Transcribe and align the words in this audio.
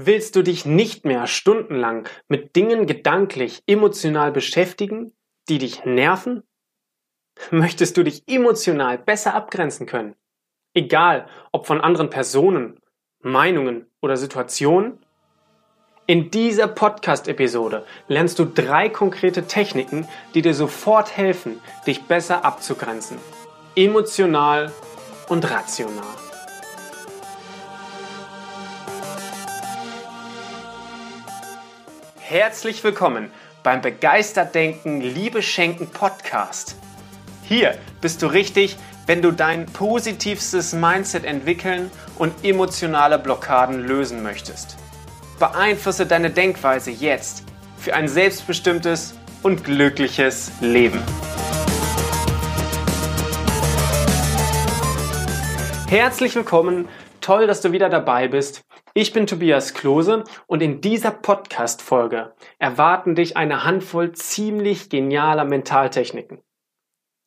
Willst 0.00 0.36
du 0.36 0.42
dich 0.42 0.64
nicht 0.64 1.04
mehr 1.04 1.26
stundenlang 1.26 2.08
mit 2.28 2.54
Dingen 2.54 2.86
gedanklich, 2.86 3.64
emotional 3.66 4.30
beschäftigen, 4.30 5.12
die 5.48 5.58
dich 5.58 5.84
nerven? 5.84 6.44
Möchtest 7.50 7.96
du 7.96 8.04
dich 8.04 8.22
emotional 8.28 8.96
besser 8.96 9.34
abgrenzen 9.34 9.86
können? 9.86 10.14
Egal, 10.72 11.26
ob 11.50 11.66
von 11.66 11.80
anderen 11.80 12.10
Personen, 12.10 12.78
Meinungen 13.22 13.86
oder 14.00 14.16
Situationen? 14.16 15.04
In 16.06 16.30
dieser 16.30 16.68
Podcast-Episode 16.68 17.84
lernst 18.06 18.38
du 18.38 18.44
drei 18.44 18.90
konkrete 18.90 19.48
Techniken, 19.48 20.06
die 20.32 20.42
dir 20.42 20.54
sofort 20.54 21.16
helfen, 21.16 21.60
dich 21.88 22.04
besser 22.04 22.44
abzugrenzen. 22.44 23.18
Emotional 23.74 24.70
und 25.28 25.50
rational. 25.50 26.27
Herzlich 32.30 32.84
willkommen 32.84 33.30
beim 33.62 33.80
Begeistert 33.80 34.54
Denken, 34.54 35.00
Liebe 35.00 35.40
Schenken 35.40 35.86
Podcast. 35.86 36.76
Hier 37.42 37.74
bist 38.02 38.20
du 38.20 38.26
richtig, 38.26 38.76
wenn 39.06 39.22
du 39.22 39.32
dein 39.32 39.64
positivstes 39.64 40.74
Mindset 40.74 41.24
entwickeln 41.24 41.90
und 42.18 42.44
emotionale 42.44 43.18
Blockaden 43.18 43.80
lösen 43.80 44.22
möchtest. 44.22 44.76
Beeinflusse 45.38 46.04
deine 46.04 46.28
Denkweise 46.28 46.90
jetzt 46.90 47.44
für 47.78 47.94
ein 47.94 48.08
selbstbestimmtes 48.08 49.14
und 49.42 49.64
glückliches 49.64 50.52
Leben. 50.60 51.00
Herzlich 55.88 56.34
willkommen, 56.34 56.90
toll, 57.22 57.46
dass 57.46 57.62
du 57.62 57.72
wieder 57.72 57.88
dabei 57.88 58.28
bist 58.28 58.67
ich 59.00 59.12
bin 59.12 59.28
Tobias 59.28 59.74
Klose 59.74 60.24
und 60.48 60.60
in 60.60 60.80
dieser 60.80 61.12
Podcast-Folge 61.12 62.32
erwarten 62.58 63.14
dich 63.14 63.36
eine 63.36 63.62
Handvoll 63.62 64.10
ziemlich 64.10 64.90
genialer 64.90 65.44
Mentaltechniken. 65.44 66.40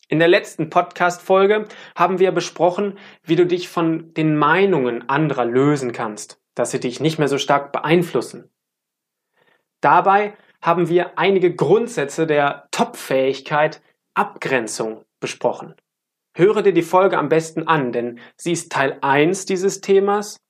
In 0.09 0.19
der 0.19 0.27
letzten 0.27 0.69
Podcast-Folge 0.69 1.69
haben 1.95 2.19
wir 2.19 2.33
besprochen, 2.33 2.97
wie 3.23 3.37
du 3.37 3.45
dich 3.45 3.69
von 3.69 4.13
den 4.15 4.35
Meinungen 4.35 5.07
anderer 5.07 5.45
lösen 5.45 5.93
kannst, 5.93 6.41
dass 6.55 6.71
sie 6.71 6.81
dich 6.81 6.99
nicht 6.99 7.19
mehr 7.19 7.29
so 7.29 7.37
stark 7.37 7.71
beeinflussen. 7.71 8.49
Dabei 9.79 10.35
haben 10.61 10.89
wir 10.89 11.17
einige 11.17 11.55
Grundsätze 11.55 12.27
der 12.27 12.67
Top-Fähigkeit 12.71 13.81
Abgrenzung 14.13 15.05
besprochen. 15.21 15.75
Höre 16.35 16.63
dir 16.63 16.73
die 16.73 16.81
Folge 16.81 17.17
am 17.17 17.29
besten 17.29 17.65
an, 17.69 17.93
denn 17.93 18.19
sie 18.35 18.51
ist 18.51 18.73
Teil 18.73 18.97
1 18.99 19.45
dieses 19.45 19.79
Themas 19.79 20.41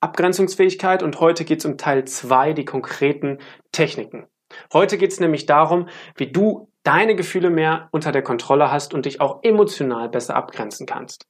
Abgrenzungsfähigkeit 0.00 1.02
und 1.02 1.20
heute 1.20 1.44
geht 1.44 1.60
es 1.60 1.64
um 1.64 1.76
Teil 1.76 2.04
2, 2.04 2.52
die 2.52 2.64
konkreten 2.64 3.38
Techniken. 3.72 4.26
Heute 4.72 4.96
geht 4.96 5.12
es 5.12 5.20
nämlich 5.20 5.46
darum, 5.46 5.88
wie 6.16 6.30
du 6.30 6.70
deine 6.82 7.16
Gefühle 7.16 7.50
mehr 7.50 7.88
unter 7.90 8.12
der 8.12 8.22
Kontrolle 8.22 8.70
hast 8.70 8.94
und 8.94 9.06
dich 9.06 9.20
auch 9.20 9.42
emotional 9.42 10.08
besser 10.08 10.36
abgrenzen 10.36 10.86
kannst. 10.86 11.26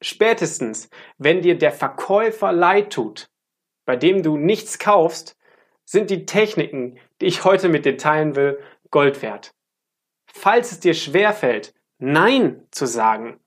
Spätestens, 0.00 0.88
wenn 1.18 1.42
dir 1.42 1.58
der 1.58 1.72
Verkäufer 1.72 2.52
leid 2.52 2.92
tut, 2.92 3.28
bei 3.84 3.96
dem 3.96 4.22
du 4.22 4.36
nichts 4.38 4.78
kaufst, 4.78 5.36
sind 5.84 6.08
die 6.08 6.24
Techniken, 6.24 6.98
die 7.20 7.26
ich 7.26 7.44
heute 7.44 7.68
mit 7.68 7.84
dir 7.84 7.98
teilen 7.98 8.36
will, 8.36 8.60
Gold 8.90 9.22
wert. 9.22 9.52
Falls 10.26 10.72
es 10.72 10.80
dir 10.80 10.94
schwerfällt, 10.94 11.74
Nein 11.98 12.66
zu 12.70 12.86
sagen, 12.86 13.40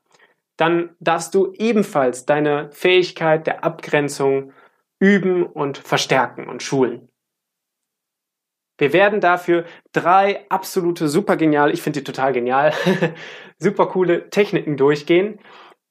dann 0.58 0.96
darfst 1.00 1.34
du 1.34 1.54
ebenfalls 1.54 2.26
deine 2.26 2.72
Fähigkeit 2.72 3.48
der 3.48 3.64
Abgrenzung 3.64 4.54
üben 5.00 5.44
und 5.46 5.78
verstärken 5.78 6.48
und 6.48 6.64
schulen. 6.64 7.10
Wir 8.78 8.94
werden 8.94 9.20
dafür 9.20 9.66
drei 9.92 10.50
absolute 10.50 11.08
super 11.08 11.38
genial, 11.38 11.72
ich 11.74 11.82
finde 11.82 12.00
die 12.00 12.04
total 12.04 12.34
genial, 12.34 12.74
super 13.58 13.88
coole 13.88 14.30
Techniken 14.30 14.78
durchgehen. 14.78 15.40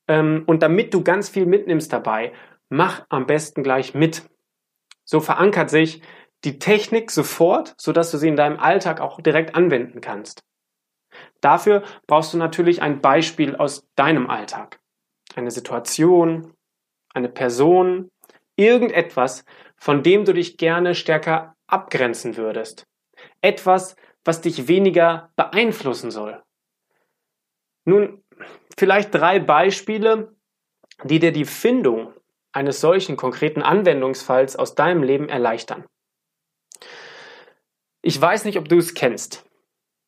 Ähm, 0.08 0.42
und 0.46 0.62
damit 0.62 0.92
du 0.92 1.04
ganz 1.04 1.28
viel 1.28 1.46
mitnimmst 1.46 1.92
dabei, 1.92 2.32
mach 2.68 3.04
am 3.08 3.26
besten 3.26 3.62
gleich 3.62 3.94
mit. 3.94 4.28
So 5.04 5.20
verankert 5.20 5.70
sich 5.70 6.02
die 6.44 6.58
Technik 6.58 7.10
sofort, 7.10 7.74
sodass 7.78 8.10
du 8.10 8.18
sie 8.18 8.28
in 8.28 8.36
deinem 8.36 8.58
Alltag 8.58 9.00
auch 9.00 9.20
direkt 9.20 9.54
anwenden 9.54 10.00
kannst. 10.00 10.42
Dafür 11.42 11.82
brauchst 12.06 12.32
du 12.32 12.38
natürlich 12.38 12.80
ein 12.80 13.02
Beispiel 13.02 13.56
aus 13.56 13.86
deinem 13.96 14.30
Alltag. 14.30 14.80
Eine 15.34 15.50
Situation, 15.50 16.54
eine 17.12 17.28
Person, 17.28 18.10
irgendetwas, 18.56 19.44
von 19.76 20.02
dem 20.02 20.24
du 20.24 20.32
dich 20.32 20.56
gerne 20.56 20.94
stärker 20.94 21.56
abgrenzen 21.66 22.36
würdest. 22.36 22.86
Etwas, 23.40 23.96
was 24.24 24.40
dich 24.40 24.68
weniger 24.68 25.30
beeinflussen 25.36 26.10
soll. 26.10 26.42
Nun, 27.84 28.22
vielleicht 28.78 29.12
drei 29.12 29.40
Beispiele, 29.40 30.36
die 31.02 31.18
dir 31.18 31.32
die 31.32 31.44
Findung 31.44 32.14
eines 32.52 32.80
solchen 32.80 33.16
konkreten 33.16 33.62
Anwendungsfalls 33.62 34.56
aus 34.56 34.74
deinem 34.74 35.02
Leben 35.02 35.28
erleichtern. 35.28 35.84
Ich 38.02 38.20
weiß 38.20 38.44
nicht, 38.44 38.58
ob 38.58 38.68
du 38.68 38.78
es 38.78 38.94
kennst. 38.94 39.44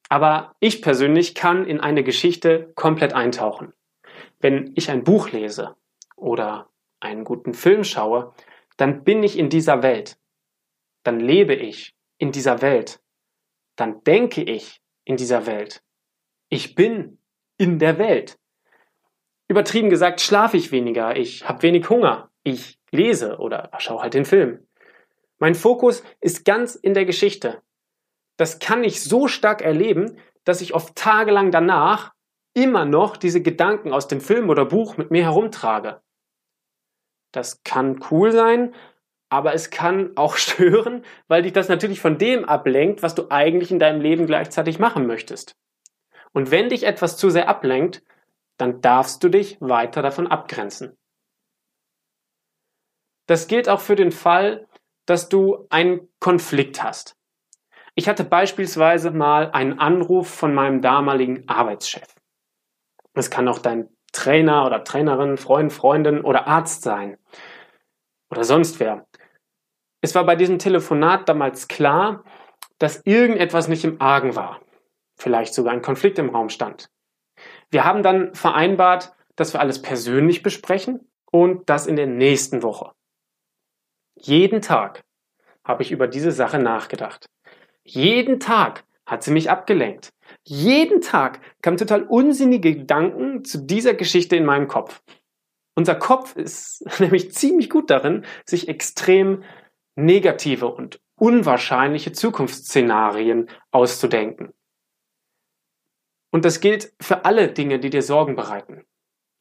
Aber 0.08 0.54
ich 0.60 0.82
persönlich 0.82 1.34
kann 1.34 1.66
in 1.66 1.80
eine 1.80 2.04
Geschichte 2.04 2.72
komplett 2.74 3.12
eintauchen. 3.12 3.72
Wenn 4.40 4.72
ich 4.76 4.90
ein 4.90 5.04
Buch 5.04 5.30
lese 5.30 5.76
oder 6.16 6.68
einen 7.00 7.24
guten 7.24 7.54
Film 7.54 7.84
schaue, 7.84 8.34
dann 8.76 9.04
bin 9.04 9.22
ich 9.22 9.38
in 9.38 9.48
dieser 9.48 9.82
Welt. 9.82 10.18
Dann 11.02 11.20
lebe 11.20 11.54
ich 11.54 11.94
in 12.18 12.32
dieser 12.32 12.60
Welt. 12.62 13.00
Dann 13.76 14.02
denke 14.04 14.42
ich 14.42 14.80
in 15.04 15.16
dieser 15.16 15.46
Welt. 15.46 15.82
Ich 16.48 16.74
bin 16.74 17.18
in 17.56 17.78
der 17.78 17.98
Welt. 17.98 18.38
Übertrieben 19.48 19.90
gesagt, 19.90 20.20
schlafe 20.20 20.56
ich 20.56 20.72
weniger, 20.72 21.16
ich 21.16 21.46
habe 21.46 21.62
wenig 21.62 21.88
Hunger, 21.90 22.30
ich 22.42 22.78
lese 22.90 23.38
oder 23.38 23.70
schaue 23.78 24.00
halt 24.00 24.14
den 24.14 24.24
Film. 24.24 24.66
Mein 25.38 25.54
Fokus 25.54 26.02
ist 26.20 26.44
ganz 26.44 26.74
in 26.74 26.94
der 26.94 27.04
Geschichte 27.04 27.62
das 28.36 28.58
kann 28.58 28.84
ich 28.84 29.02
so 29.02 29.28
stark 29.28 29.62
erleben, 29.62 30.18
dass 30.44 30.60
ich 30.60 30.74
oft 30.74 30.94
tagelang 30.96 31.50
danach 31.50 32.12
immer 32.54 32.84
noch 32.84 33.16
diese 33.16 33.42
Gedanken 33.42 33.92
aus 33.92 34.08
dem 34.08 34.20
Film 34.20 34.48
oder 34.48 34.64
Buch 34.64 34.96
mit 34.96 35.10
mir 35.10 35.24
herumtrage. 35.24 36.00
Das 37.32 37.62
kann 37.64 38.00
cool 38.10 38.30
sein, 38.30 38.74
aber 39.28 39.54
es 39.54 39.70
kann 39.70 40.16
auch 40.16 40.36
stören, 40.36 41.04
weil 41.26 41.42
dich 41.42 41.52
das 41.52 41.68
natürlich 41.68 42.00
von 42.00 42.18
dem 42.18 42.44
ablenkt, 42.44 43.02
was 43.02 43.14
du 43.14 43.30
eigentlich 43.30 43.70
in 43.70 43.78
deinem 43.78 44.00
Leben 44.00 44.26
gleichzeitig 44.26 44.78
machen 44.78 45.06
möchtest. 45.06 45.56
Und 46.32 46.50
wenn 46.50 46.68
dich 46.68 46.84
etwas 46.84 47.16
zu 47.16 47.30
sehr 47.30 47.48
ablenkt, 47.48 48.02
dann 48.56 48.80
darfst 48.80 49.22
du 49.24 49.28
dich 49.28 49.60
weiter 49.60 50.02
davon 50.02 50.26
abgrenzen. 50.26 50.96
Das 53.26 53.48
gilt 53.48 53.68
auch 53.68 53.80
für 53.80 53.96
den 53.96 54.12
Fall, 54.12 54.68
dass 55.06 55.28
du 55.28 55.66
einen 55.70 56.08
Konflikt 56.20 56.82
hast. 56.82 57.13
Ich 57.96 58.08
hatte 58.08 58.24
beispielsweise 58.24 59.10
mal 59.12 59.50
einen 59.52 59.78
Anruf 59.78 60.28
von 60.28 60.52
meinem 60.52 60.80
damaligen 60.80 61.48
Arbeitschef. 61.48 62.06
Es 63.14 63.30
kann 63.30 63.46
auch 63.46 63.58
dein 63.58 63.88
Trainer 64.12 64.66
oder 64.66 64.82
Trainerin, 64.82 65.36
Freund, 65.36 65.72
Freundin 65.72 66.22
oder 66.22 66.46
Arzt 66.46 66.82
sein. 66.82 67.16
Oder 68.30 68.44
sonst 68.44 68.80
wer. 68.80 69.06
Es 70.00 70.14
war 70.14 70.24
bei 70.24 70.34
diesem 70.34 70.58
Telefonat 70.58 71.28
damals 71.28 71.68
klar, 71.68 72.24
dass 72.78 73.02
irgendetwas 73.04 73.68
nicht 73.68 73.84
im 73.84 74.00
Argen 74.00 74.34
war. 74.34 74.60
Vielleicht 75.16 75.54
sogar 75.54 75.72
ein 75.72 75.82
Konflikt 75.82 76.18
im 76.18 76.30
Raum 76.30 76.48
stand. 76.48 76.90
Wir 77.70 77.84
haben 77.84 78.02
dann 78.02 78.34
vereinbart, 78.34 79.12
dass 79.36 79.52
wir 79.52 79.60
alles 79.60 79.82
persönlich 79.82 80.42
besprechen 80.42 81.08
und 81.30 81.68
das 81.70 81.86
in 81.86 81.96
der 81.96 82.06
nächsten 82.06 82.62
Woche. 82.62 82.92
Jeden 84.16 84.62
Tag 84.62 85.04
habe 85.64 85.82
ich 85.82 85.92
über 85.92 86.06
diese 86.06 86.32
Sache 86.32 86.58
nachgedacht. 86.58 87.26
Jeden 87.84 88.40
Tag 88.40 88.84
hat 89.06 89.22
sie 89.22 89.30
mich 89.30 89.50
abgelenkt. 89.50 90.12
Jeden 90.44 91.00
Tag 91.00 91.40
kamen 91.62 91.76
total 91.76 92.04
unsinnige 92.04 92.74
Gedanken 92.74 93.44
zu 93.44 93.58
dieser 93.58 93.94
Geschichte 93.94 94.36
in 94.36 94.44
meinem 94.44 94.68
Kopf. 94.68 95.02
Unser 95.76 95.94
Kopf 95.94 96.36
ist 96.36 96.84
nämlich 97.00 97.32
ziemlich 97.32 97.68
gut 97.68 97.90
darin, 97.90 98.24
sich 98.46 98.68
extrem 98.68 99.44
negative 99.96 100.66
und 100.66 101.00
unwahrscheinliche 101.16 102.12
Zukunftsszenarien 102.12 103.48
auszudenken. 103.70 104.52
Und 106.32 106.44
das 106.44 106.60
gilt 106.60 106.92
für 107.00 107.24
alle 107.24 107.52
Dinge, 107.52 107.78
die 107.78 107.90
dir 107.90 108.02
Sorgen 108.02 108.34
bereiten. 108.34 108.84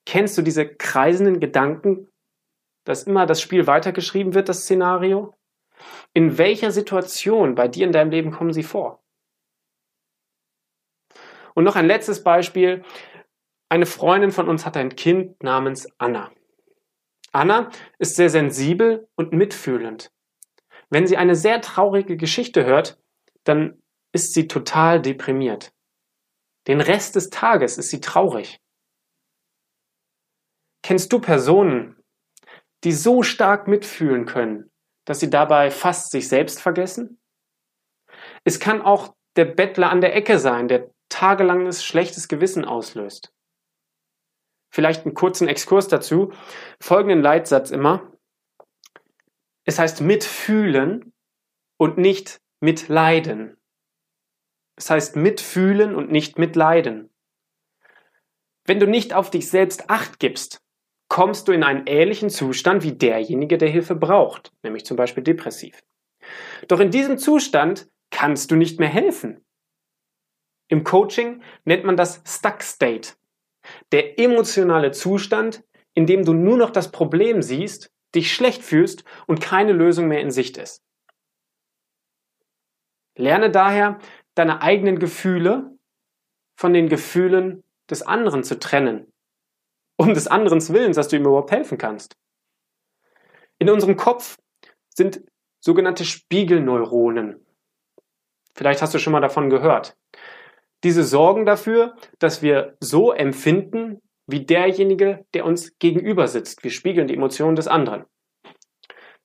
Kennst 0.06 0.38
du 0.38 0.42
diese 0.42 0.68
kreisenden 0.68 1.40
Gedanken, 1.40 2.08
dass 2.84 3.04
immer 3.04 3.26
das 3.26 3.42
Spiel 3.42 3.66
weitergeschrieben 3.66 4.36
wird, 4.36 4.50
das 4.50 4.64
Szenario? 4.64 5.34
In 6.14 6.38
welcher 6.38 6.72
Situation 6.72 7.56
bei 7.56 7.68
dir 7.68 7.86
in 7.86 7.92
deinem 7.92 8.12
Leben 8.12 8.32
kommen 8.32 8.54
sie 8.54 8.64
vor? 8.64 9.04
Und 11.56 11.64
noch 11.64 11.76
ein 11.76 11.88
letztes 11.88 12.24
Beispiel. 12.24 12.84
Eine 13.70 13.86
Freundin 13.88 14.32
von 14.32 14.48
uns 14.48 14.66
hat 14.66 14.78
ein 14.78 14.96
Kind 14.96 15.42
namens 15.42 15.88
Anna. 15.98 16.32
Anna 17.32 17.72
ist 17.98 18.16
sehr 18.16 18.30
sensibel 18.30 19.08
und 19.16 19.34
mitfühlend. 19.34 20.12
Wenn 20.90 21.08
sie 21.08 21.18
eine 21.18 21.36
sehr 21.36 21.62
traurige 21.62 22.18
Geschichte 22.18 22.66
hört, 22.66 23.00
dann 23.44 23.82
ist 24.12 24.34
sie 24.34 24.48
total 24.48 25.02
deprimiert. 25.02 25.74
Den 26.68 26.82
Rest 26.82 27.16
des 27.16 27.32
Tages 27.32 27.80
ist 27.80 27.90
sie 27.90 28.00
traurig. 28.00 28.62
Kennst 30.84 31.12
du 31.12 31.20
Personen, 31.20 31.98
die 32.84 32.92
so 32.92 33.24
stark 33.24 33.68
mitfühlen 33.68 34.26
können, 34.26 34.70
dass 35.06 35.20
sie 35.20 35.30
dabei 35.30 35.72
fast 35.72 36.12
sich 36.12 36.28
selbst 36.28 36.62
vergessen? 36.62 37.20
Es 38.44 38.60
kann 38.60 38.82
auch 38.82 39.16
der 39.36 39.46
Bettler 39.46 39.90
an 39.90 40.02
der 40.02 40.16
Ecke 40.16 40.40
sein, 40.40 40.68
der 40.68 40.92
tagelanges 41.10 41.84
schlechtes 41.84 42.28
Gewissen 42.28 42.66
auslöst. 42.66 43.34
Vielleicht 44.72 45.06
einen 45.06 45.14
kurzen 45.14 45.48
Exkurs 45.48 45.88
dazu. 45.88 46.34
Folgenden 46.80 47.22
Leitsatz 47.22 47.70
immer. 47.70 48.12
Es 49.66 49.78
heißt 49.78 50.02
mitfühlen 50.02 51.14
und 51.78 51.98
nicht 51.98 52.42
mitleiden. 52.60 53.58
Es 54.76 54.90
heißt 54.90 55.16
mitfühlen 55.16 55.96
und 55.96 56.12
nicht 56.12 56.40
mitleiden. 56.40 57.14
Wenn 58.66 58.80
du 58.80 58.88
nicht 58.88 59.14
auf 59.14 59.30
dich 59.30 59.50
selbst 59.50 59.90
acht 59.90 60.20
gibst, 60.20 60.63
kommst 61.14 61.48
du 61.48 61.52
in 61.52 61.64
einen 61.64 61.86
ähnlichen 61.86 62.32
Zustand 62.32 62.82
wie 62.82 62.94
derjenige, 62.94 63.60
der 63.60 63.70
Hilfe 63.70 63.94
braucht, 63.94 64.52
nämlich 64.64 64.84
zum 64.84 64.98
Beispiel 64.98 65.22
depressiv. 65.22 65.84
Doch 66.68 66.80
in 66.80 66.90
diesem 66.90 67.20
Zustand 67.20 67.88
kannst 68.10 68.50
du 68.50 68.56
nicht 68.56 68.80
mehr 68.80 68.90
helfen. 68.90 69.46
Im 70.70 70.84
Coaching 70.84 71.44
nennt 71.66 71.84
man 71.84 71.98
das 71.98 72.24
Stuck 72.26 72.64
State, 72.64 73.14
der 73.92 74.18
emotionale 74.18 74.90
Zustand, 74.90 75.64
in 75.94 76.08
dem 76.08 76.26
du 76.26 76.34
nur 76.34 76.58
noch 76.58 76.72
das 76.72 76.92
Problem 76.92 77.44
siehst, 77.44 77.92
dich 78.16 78.34
schlecht 78.34 78.64
fühlst 78.64 79.04
und 79.28 79.40
keine 79.40 79.74
Lösung 79.74 80.08
mehr 80.08 80.22
in 80.22 80.32
Sicht 80.32 80.58
ist. 80.58 80.84
Lerne 83.16 83.52
daher, 83.52 84.00
deine 84.34 84.64
eigenen 84.64 84.98
Gefühle 84.98 85.78
von 86.56 86.74
den 86.74 86.90
Gefühlen 86.90 87.64
des 87.88 88.02
anderen 88.02 88.44
zu 88.44 88.58
trennen. 88.58 89.13
Um 90.04 90.14
des 90.14 90.28
anderen 90.28 90.60
Willens, 90.68 90.98
dass 90.98 91.08
du 91.08 91.16
ihm 91.16 91.26
überhaupt 91.26 91.52
helfen 91.52 91.78
kannst. 91.78 92.18
In 93.58 93.70
unserem 93.70 93.96
Kopf 93.96 94.38
sind 94.94 95.24
sogenannte 95.62 96.04
Spiegelneuronen. 96.04 97.46
Vielleicht 98.54 98.82
hast 98.82 98.94
du 98.94 99.00
schon 99.00 99.14
mal 99.14 99.22
davon 99.22 99.50
gehört. 99.50 99.96
Diese 100.84 101.04
sorgen 101.04 101.46
dafür, 101.46 101.96
dass 102.20 102.42
wir 102.42 102.76
so 102.82 103.14
empfinden 103.14 104.02
wie 104.28 104.46
derjenige, 104.46 105.26
der 105.34 105.46
uns 105.46 105.78
gegenüber 105.80 106.28
sitzt. 106.28 106.66
Wir 106.66 106.72
spiegeln 106.72 107.08
die 107.08 107.16
Emotionen 107.16 107.56
des 107.56 107.70
anderen. 107.70 108.04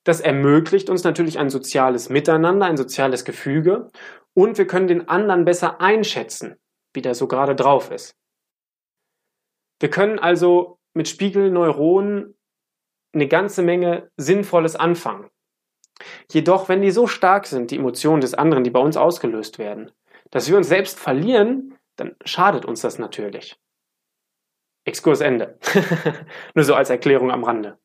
Das 0.05 0.21
ermöglicht 0.21 0.89
uns 0.89 1.03
natürlich 1.03 1.39
ein 1.39 1.49
soziales 1.49 2.09
Miteinander, 2.09 2.67
ein 2.67 2.77
soziales 2.77 3.25
Gefüge 3.25 3.89
und 4.33 4.57
wir 4.57 4.65
können 4.65 4.87
den 4.87 5.09
anderen 5.09 5.43
besser 5.43 5.81
einschätzen, 5.81 6.55
wie 6.93 7.01
der 7.01 7.15
so 7.15 7.27
gerade 7.27 7.53
drauf 7.53 7.91
ist. 7.91 8.15
Wir 9.79 9.89
können 9.89 10.19
also 10.19 10.79
mit 10.93 11.07
Spiegelneuronen 11.07 12.35
eine 13.13 13.27
ganze 13.27 13.63
Menge 13.63 14.11
Sinnvolles 14.17 14.75
anfangen. 14.75 15.29
Jedoch, 16.31 16.69
wenn 16.69 16.81
die 16.81 16.91
so 16.91 17.07
stark 17.07 17.47
sind, 17.47 17.71
die 17.71 17.77
Emotionen 17.77 18.21
des 18.21 18.33
anderen, 18.33 18.63
die 18.63 18.69
bei 18.69 18.79
uns 18.79 18.97
ausgelöst 18.97 19.59
werden, 19.59 19.91
dass 20.31 20.49
wir 20.49 20.57
uns 20.57 20.67
selbst 20.67 20.99
verlieren, 20.99 21.77
dann 21.95 22.15
schadet 22.23 22.65
uns 22.65 22.81
das 22.81 22.99
natürlich. 22.99 23.59
Exkurs 24.85 25.21
Ende. 25.21 25.57
Nur 26.55 26.63
so 26.63 26.75
als 26.75 26.89
Erklärung 26.89 27.31
am 27.31 27.43
Rande. 27.43 27.77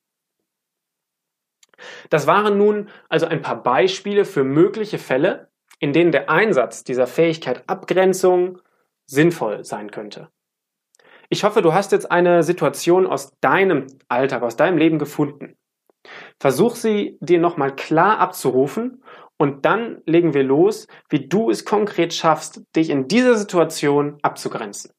Das 2.09 2.27
waren 2.27 2.57
nun 2.57 2.89
also 3.09 3.27
ein 3.27 3.43
paar 3.43 3.63
Beispiele 3.63 4.25
für 4.25 4.45
mögliche 4.45 4.99
Fälle, 4.99 5.51
in 5.81 5.93
denen 5.93 6.13
der 6.13 6.31
Einsatz 6.31 6.85
dieser 6.85 7.07
Fähigkeit 7.07 7.69
Abgrenzung 7.69 8.61
sinnvoll 9.07 9.65
sein 9.65 9.91
könnte. 9.91 10.31
Ich 11.35 11.43
hoffe, 11.43 11.63
du 11.63 11.75
hast 11.75 11.91
jetzt 11.91 12.13
eine 12.13 12.45
Situation 12.45 13.09
aus 13.09 13.33
deinem 13.41 13.89
Alltag, 14.07 14.45
aus 14.45 14.55
deinem 14.55 14.79
Leben 14.79 15.01
gefunden. 15.01 15.57
Versuch 16.39 16.77
sie 16.77 17.19
dir 17.21 17.41
nochmal 17.41 17.75
klar 17.75 18.21
abzurufen 18.21 19.03
und 19.37 19.65
dann 19.65 20.01
legen 20.07 20.33
wir 20.33 20.45
los, 20.45 20.87
wie 21.09 21.27
du 21.27 21.51
es 21.51 21.65
konkret 21.65 22.15
schaffst, 22.15 22.63
dich 22.77 22.89
in 22.89 23.09
dieser 23.09 23.35
Situation 23.35 24.17
abzugrenzen. 24.23 24.93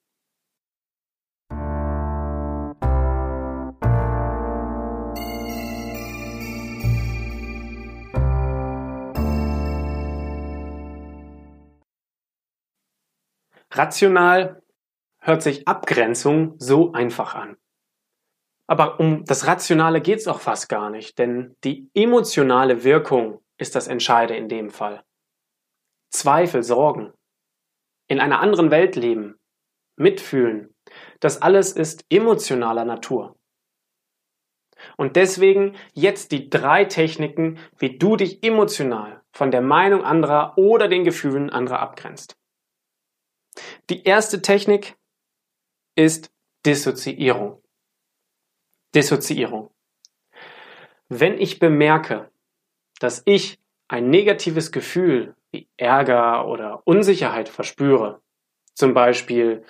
Rational 13.71 14.61
hört 15.25 15.42
sich 15.42 15.68
Abgrenzung 15.68 16.54
so 16.60 16.94
einfach 16.94 17.33
an. 17.33 17.57
Aber 18.68 19.00
um 19.00 19.25
das 19.25 19.48
Rationale 19.48 20.01
geht 20.01 20.19
es 20.19 20.27
auch 20.27 20.39
fast 20.39 20.69
gar 20.69 20.89
nicht, 20.89 21.18
denn 21.18 21.56
die 21.63 21.89
emotionale 21.94 22.83
Wirkung 22.83 23.44
ist 23.57 23.75
das 23.75 23.88
Entscheide 23.88 24.36
in 24.36 24.50
dem 24.50 24.69
Fall. 24.69 25.04
Zweifel, 26.12 26.63
Sorgen, 26.63 27.12
in 28.07 28.19
einer 28.19 28.39
anderen 28.39 28.72
Welt 28.72 28.95
leben, 28.95 29.39
mitfühlen, 29.98 30.74
das 31.19 31.42
alles 31.42 31.71
ist 31.71 32.06
emotionaler 32.10 32.86
Natur. 32.86 33.36
Und 34.98 35.16
deswegen 35.16 35.75
jetzt 35.94 36.31
die 36.31 36.50
drei 36.50 36.86
Techniken, 36.86 37.57
wie 37.78 37.98
du 37.98 38.16
dich 38.16 38.44
emotional 38.44 39.24
von 39.31 39.50
der 39.50 39.62
Meinung 39.62 40.04
anderer 40.04 40.57
oder 40.57 40.88
den 40.88 41.04
Gefühlen 41.04 41.50
anderer 41.50 41.80
abgrenzt. 41.80 42.38
Die 43.89 44.04
erste 44.04 44.42
Technik 44.42 44.95
ist 45.95 46.31
Dissoziierung. 46.65 47.62
Dissoziierung. 48.94 49.69
Wenn 51.09 51.39
ich 51.39 51.59
bemerke, 51.59 52.31
dass 53.00 53.21
ich 53.25 53.59
ein 53.88 54.09
negatives 54.09 54.71
Gefühl 54.71 55.36
wie 55.51 55.68
Ärger 55.77 56.47
oder 56.47 56.81
Unsicherheit 56.86 57.50
verspüre, 57.50 58.21
zum 58.74 58.94
Beispiel 58.94 59.63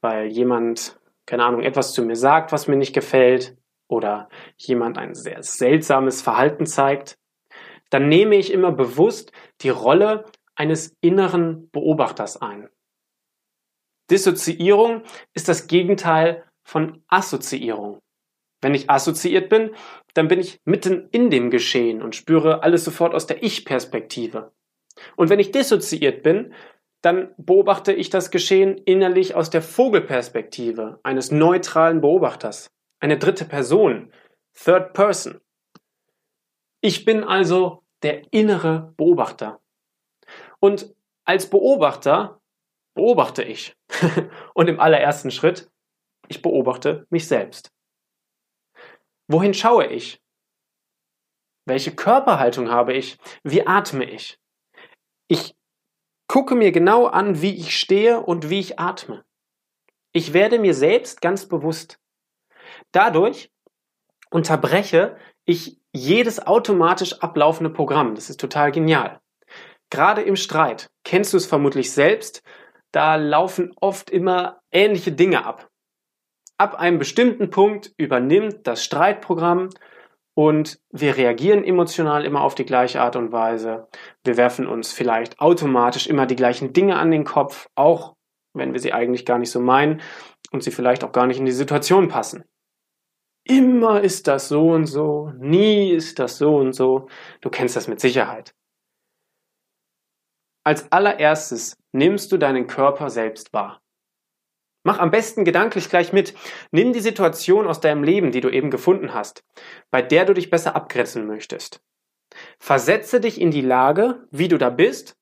weil 0.00 0.28
jemand, 0.28 0.98
keine 1.26 1.44
Ahnung, 1.44 1.62
etwas 1.62 1.92
zu 1.92 2.02
mir 2.02 2.16
sagt, 2.16 2.52
was 2.52 2.68
mir 2.68 2.76
nicht 2.76 2.94
gefällt, 2.94 3.56
oder 3.88 4.28
jemand 4.56 4.98
ein 4.98 5.14
sehr 5.14 5.42
seltsames 5.42 6.22
Verhalten 6.22 6.66
zeigt, 6.66 7.18
dann 7.90 8.08
nehme 8.08 8.36
ich 8.36 8.52
immer 8.52 8.70
bewusst 8.70 9.32
die 9.62 9.70
Rolle 9.70 10.26
eines 10.54 10.96
inneren 11.00 11.70
Beobachters 11.70 12.40
ein. 12.40 12.68
Dissoziierung 14.10 15.02
ist 15.34 15.48
das 15.48 15.66
Gegenteil 15.66 16.44
von 16.64 17.02
Assoziierung. 17.08 18.00
Wenn 18.60 18.74
ich 18.74 18.90
assoziiert 18.90 19.48
bin, 19.48 19.74
dann 20.14 20.28
bin 20.28 20.40
ich 20.40 20.60
mitten 20.64 21.08
in 21.10 21.30
dem 21.30 21.50
Geschehen 21.50 22.02
und 22.02 22.16
spüre 22.16 22.62
alles 22.62 22.84
sofort 22.84 23.14
aus 23.14 23.26
der 23.26 23.42
Ich-Perspektive. 23.42 24.52
Und 25.16 25.30
wenn 25.30 25.38
ich 25.38 25.52
dissoziiert 25.52 26.22
bin, 26.22 26.52
dann 27.02 27.32
beobachte 27.36 27.92
ich 27.92 28.10
das 28.10 28.30
Geschehen 28.32 28.76
innerlich 28.78 29.36
aus 29.36 29.50
der 29.50 29.62
Vogelperspektive 29.62 30.98
eines 31.04 31.30
neutralen 31.30 32.00
Beobachters, 32.00 32.70
eine 32.98 33.18
dritte 33.18 33.44
Person, 33.44 34.12
Third 34.54 34.92
Person. 34.92 35.40
Ich 36.80 37.04
bin 37.04 37.22
also 37.22 37.84
der 38.02 38.32
innere 38.32 38.92
Beobachter. 38.96 39.60
Und 40.58 40.94
als 41.24 41.48
Beobachter 41.48 42.40
beobachte 42.94 43.44
ich. 43.44 43.77
Und 44.54 44.68
im 44.68 44.80
allerersten 44.80 45.30
Schritt, 45.30 45.70
ich 46.28 46.42
beobachte 46.42 47.06
mich 47.10 47.26
selbst. 47.26 47.72
Wohin 49.28 49.54
schaue 49.54 49.86
ich? 49.86 50.22
Welche 51.66 51.94
Körperhaltung 51.94 52.70
habe 52.70 52.94
ich? 52.94 53.18
Wie 53.42 53.66
atme 53.66 54.04
ich? 54.04 54.38
Ich 55.28 55.54
gucke 56.26 56.54
mir 56.54 56.72
genau 56.72 57.06
an, 57.06 57.42
wie 57.42 57.54
ich 57.54 57.78
stehe 57.78 58.20
und 58.20 58.48
wie 58.48 58.60
ich 58.60 58.78
atme. 58.78 59.24
Ich 60.12 60.32
werde 60.32 60.58
mir 60.58 60.74
selbst 60.74 61.20
ganz 61.20 61.46
bewusst. 61.46 62.00
Dadurch 62.92 63.50
unterbreche 64.30 65.16
ich 65.44 65.78
jedes 65.92 66.46
automatisch 66.46 67.20
ablaufende 67.20 67.70
Programm. 67.70 68.14
Das 68.14 68.30
ist 68.30 68.40
total 68.40 68.72
genial. 68.72 69.20
Gerade 69.90 70.22
im 70.22 70.36
Streit 70.36 70.90
kennst 71.04 71.32
du 71.32 71.38
es 71.38 71.46
vermutlich 71.46 71.92
selbst, 71.92 72.42
da 72.92 73.16
laufen 73.16 73.72
oft 73.80 74.10
immer 74.10 74.60
ähnliche 74.70 75.12
Dinge 75.12 75.44
ab. 75.44 75.68
Ab 76.56 76.74
einem 76.74 76.98
bestimmten 76.98 77.50
Punkt 77.50 77.92
übernimmt 77.96 78.66
das 78.66 78.82
Streitprogramm 78.82 79.70
und 80.34 80.80
wir 80.90 81.16
reagieren 81.16 81.64
emotional 81.64 82.24
immer 82.24 82.42
auf 82.42 82.54
die 82.54 82.64
gleiche 82.64 83.00
Art 83.00 83.16
und 83.16 83.32
Weise. 83.32 83.88
Wir 84.24 84.36
werfen 84.36 84.66
uns 84.66 84.92
vielleicht 84.92 85.40
automatisch 85.40 86.06
immer 86.06 86.26
die 86.26 86.36
gleichen 86.36 86.72
Dinge 86.72 86.96
an 86.96 87.10
den 87.10 87.24
Kopf, 87.24 87.68
auch 87.74 88.14
wenn 88.54 88.72
wir 88.72 88.80
sie 88.80 88.92
eigentlich 88.92 89.24
gar 89.24 89.38
nicht 89.38 89.50
so 89.50 89.60
meinen 89.60 90.00
und 90.50 90.62
sie 90.62 90.70
vielleicht 90.70 91.04
auch 91.04 91.12
gar 91.12 91.26
nicht 91.26 91.38
in 91.38 91.46
die 91.46 91.52
Situation 91.52 92.08
passen. 92.08 92.44
immer 93.44 94.00
ist 94.02 94.28
das 94.28 94.48
so 94.48 94.70
und 94.70 94.86
so, 94.86 95.32
nie 95.38 95.90
ist 95.90 96.18
das 96.18 96.38
so 96.38 96.56
und 96.56 96.72
so. 96.74 97.08
Du 97.40 97.50
kennst 97.50 97.76
das 97.76 97.88
mit 97.88 97.98
Sicherheit. 97.98 98.54
Als 100.68 100.92
allererstes 100.92 101.78
nimmst 101.92 102.30
du 102.30 102.36
deinen 102.36 102.66
Körper 102.66 103.08
selbst 103.08 103.54
wahr. 103.54 103.80
Mach 104.84 104.98
am 104.98 105.10
besten 105.10 105.46
gedanklich 105.46 105.88
gleich 105.88 106.12
mit. 106.12 106.34
Nimm 106.72 106.92
die 106.92 107.00
Situation 107.00 107.66
aus 107.66 107.80
deinem 107.80 108.02
Leben, 108.02 108.32
die 108.32 108.42
du 108.42 108.50
eben 108.50 108.70
gefunden 108.70 109.14
hast, 109.14 109.46
bei 109.90 110.02
der 110.02 110.26
du 110.26 110.34
dich 110.34 110.50
besser 110.50 110.76
abgrenzen 110.76 111.26
möchtest. 111.26 111.80
Versetze 112.58 113.18
dich 113.18 113.40
in 113.40 113.50
die 113.50 113.62
Lage, 113.62 114.28
wie 114.30 114.48
du 114.48 114.58
da 114.58 114.68
bist, 114.68 115.16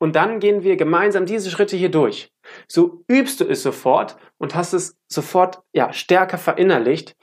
und 0.00 0.16
dann 0.16 0.40
gehen 0.40 0.62
wir 0.62 0.78
gemeinsam 0.78 1.26
diese 1.26 1.50
Schritte 1.50 1.76
hier 1.76 1.90
durch. 1.90 2.32
So 2.66 3.04
übst 3.06 3.42
du 3.42 3.44
es 3.44 3.62
sofort 3.62 4.16
und 4.38 4.54
hast 4.54 4.72
es 4.72 4.96
sofort 5.08 5.62
ja, 5.74 5.92
stärker 5.92 6.38
verinnerlicht, 6.38 7.14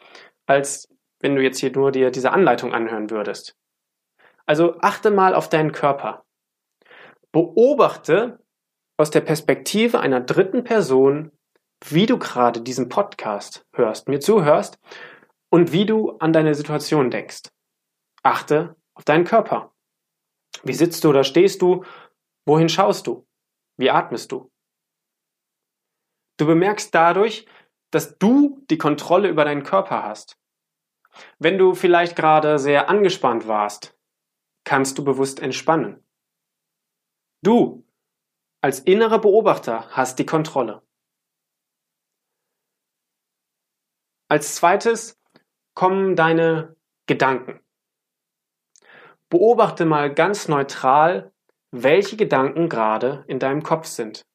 als 0.46 0.90
wenn 1.22 1.36
du 1.36 1.42
jetzt 1.42 1.58
hier 1.58 1.72
nur 1.72 1.92
dir 1.92 2.12
diese 2.12 2.34
Anleitung 2.34 2.72
anhören 2.72 3.10
würdest. 3.10 3.58
Also 4.46 4.80
achte 4.82 5.10
mal 5.10 5.34
auf 5.34 5.50
deinen 5.50 5.72
Körper. 5.72 6.24
Beobachte 7.34 8.40
aus 8.96 9.10
der 9.10 9.22
Perspektive 9.22 10.00
einer 10.00 10.22
dritten 10.22 10.64
Person, 10.64 11.32
wie 11.84 12.06
du 12.06 12.20
gerade 12.20 12.62
diesen 12.62 12.90
Podcast 12.90 13.66
hörst, 13.74 14.08
mir 14.08 14.20
zuhörst 14.20 14.78
und 15.50 15.72
wie 15.72 15.88
du 15.88 16.12
an 16.20 16.32
deine 16.32 16.54
Situation 16.54 17.10
denkst. 17.10 17.50
Achte 18.22 18.76
auf 18.94 19.04
deinen 19.04 19.26
Körper. 19.26 19.74
Wie 20.64 20.76
sitzt 20.76 21.04
du 21.04 21.10
oder 21.10 21.24
stehst 21.24 21.64
du? 21.64 21.84
Wohin 22.46 22.70
schaust 22.70 23.08
du? 23.08 23.28
Wie 23.78 23.90
atmest 23.90 24.32
du? 24.32 24.52
Du 26.38 26.46
bemerkst 26.46 26.94
dadurch, 26.94 27.48
dass 27.90 28.20
du 28.20 28.64
die 28.70 28.78
Kontrolle 28.78 29.28
über 29.28 29.44
deinen 29.44 29.64
Körper 29.64 30.04
hast. 30.04 30.38
Wenn 31.40 31.58
du 31.58 31.74
vielleicht 31.74 32.16
gerade 32.16 32.60
sehr 32.60 32.90
angespannt 32.90 33.48
warst, 33.48 33.98
kannst 34.66 35.00
du 35.00 35.04
bewusst 35.04 35.40
entspannen. 35.40 36.04
Du 37.44 37.86
als 38.62 38.80
innerer 38.80 39.20
Beobachter 39.20 39.90
hast 39.90 40.18
die 40.18 40.26
Kontrolle. 40.26 40.82
Als 44.30 44.56
zweites 44.56 45.22
kommen 45.76 46.16
deine 46.16 46.78
Gedanken. 47.06 47.60
Beobachte 49.28 49.84
mal 49.84 50.14
ganz 50.14 50.48
neutral, 50.48 51.34
welche 51.72 52.16
Gedanken 52.16 52.70
gerade 52.70 53.26
in 53.28 53.40
deinem 53.40 53.62
Kopf 53.62 53.88
sind. 53.88 54.26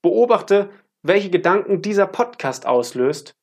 Beobachte, 0.00 0.70
welche 1.02 1.30
Gedanken 1.30 1.82
dieser 1.82 2.06
Podcast 2.06 2.66
auslöst 2.66 3.36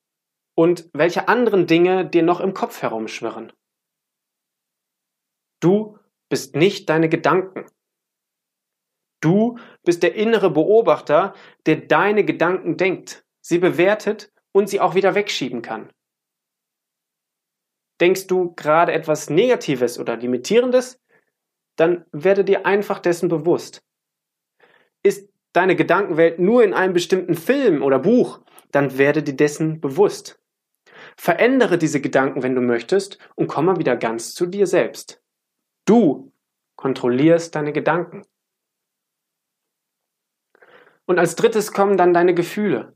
und 0.56 0.90
welche 0.94 1.28
anderen 1.28 1.68
Dinge 1.68 2.10
dir 2.10 2.24
noch 2.24 2.40
im 2.40 2.54
Kopf 2.54 2.82
herumschwirren. 2.82 3.52
Du 5.60 6.00
bist 6.30 6.56
nicht 6.56 6.88
deine 6.88 7.10
Gedanken. 7.10 7.66
Du 9.26 9.58
bist 9.84 10.04
der 10.04 10.14
innere 10.14 10.52
Beobachter, 10.52 11.34
der 11.66 11.78
deine 11.78 12.24
Gedanken 12.24 12.78
denkt, 12.78 13.26
sie 13.42 13.58
bewertet 13.58 14.32
und 14.52 14.70
sie 14.70 14.80
auch 14.80 14.94
wieder 14.94 15.16
wegschieben 15.16 15.64
kann. 15.64 15.90
Denkst 18.00 18.28
du 18.28 18.54
gerade 18.54 18.92
etwas 18.92 19.32
Negatives 19.32 19.98
oder 19.98 20.16
Limitierendes, 20.16 21.02
dann 21.76 22.06
werde 22.12 22.44
dir 22.44 22.68
einfach 22.68 23.00
dessen 23.00 23.28
bewusst. 23.28 23.82
Ist 25.02 25.28
deine 25.54 25.76
Gedankenwelt 25.76 26.38
nur 26.38 26.64
in 26.64 26.76
einem 26.76 26.94
bestimmten 26.94 27.34
Film 27.34 27.82
oder 27.82 27.98
Buch, 27.98 28.42
dann 28.72 29.00
werde 29.00 29.24
dir 29.24 29.36
dessen 29.36 29.82
bewusst. 29.82 30.40
Verändere 31.18 31.80
diese 31.80 32.00
Gedanken, 32.00 32.44
wenn 32.44 32.54
du 32.54 32.62
möchtest, 32.62 33.18
und 33.34 33.48
komme 33.48 33.80
wieder 33.80 33.98
ganz 33.98 34.36
zu 34.36 34.46
dir 34.46 34.68
selbst. 34.68 35.20
Du 35.86 36.32
kontrollierst 36.76 37.56
deine 37.56 37.74
Gedanken. 37.74 38.22
Und 41.06 41.20
als 41.20 41.36
drittes 41.36 41.72
kommen 41.72 41.98
dann 41.98 42.14
deine 42.14 42.34
Gefühle. 42.34 42.96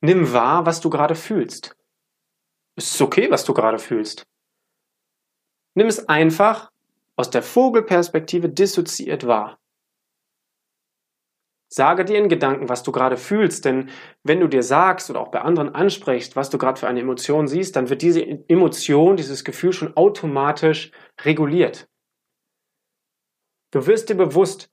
Nimm 0.00 0.32
wahr, 0.32 0.66
was 0.66 0.80
du 0.80 0.90
gerade 0.90 1.14
fühlst. 1.14 1.76
Es 2.76 2.94
ist 2.94 3.00
okay, 3.00 3.30
was 3.30 3.44
du 3.44 3.54
gerade 3.54 3.78
fühlst. 3.78 4.26
Nimm 5.74 5.86
es 5.86 6.08
einfach 6.08 6.70
aus 7.16 7.30
der 7.30 7.42
Vogelperspektive 7.42 8.48
dissoziiert 8.48 9.26
wahr. 9.26 9.58
Sage 11.68 12.04
dir 12.04 12.18
in 12.18 12.28
Gedanken, 12.28 12.68
was 12.68 12.82
du 12.82 12.92
gerade 12.92 13.16
fühlst, 13.16 13.64
denn 13.64 13.88
wenn 14.24 14.40
du 14.40 14.46
dir 14.46 14.62
sagst 14.62 15.08
oder 15.08 15.20
auch 15.20 15.30
bei 15.30 15.40
anderen 15.40 15.74
ansprichst, 15.74 16.36
was 16.36 16.50
du 16.50 16.58
gerade 16.58 16.78
für 16.78 16.86
eine 16.86 17.00
Emotion 17.00 17.48
siehst, 17.48 17.76
dann 17.76 17.88
wird 17.88 18.02
diese 18.02 18.22
Emotion, 18.22 19.16
dieses 19.16 19.42
Gefühl 19.42 19.72
schon 19.72 19.96
automatisch 19.96 20.90
reguliert. 21.22 21.88
Du 23.70 23.86
wirst 23.86 24.10
dir 24.10 24.16
bewusst, 24.16 24.71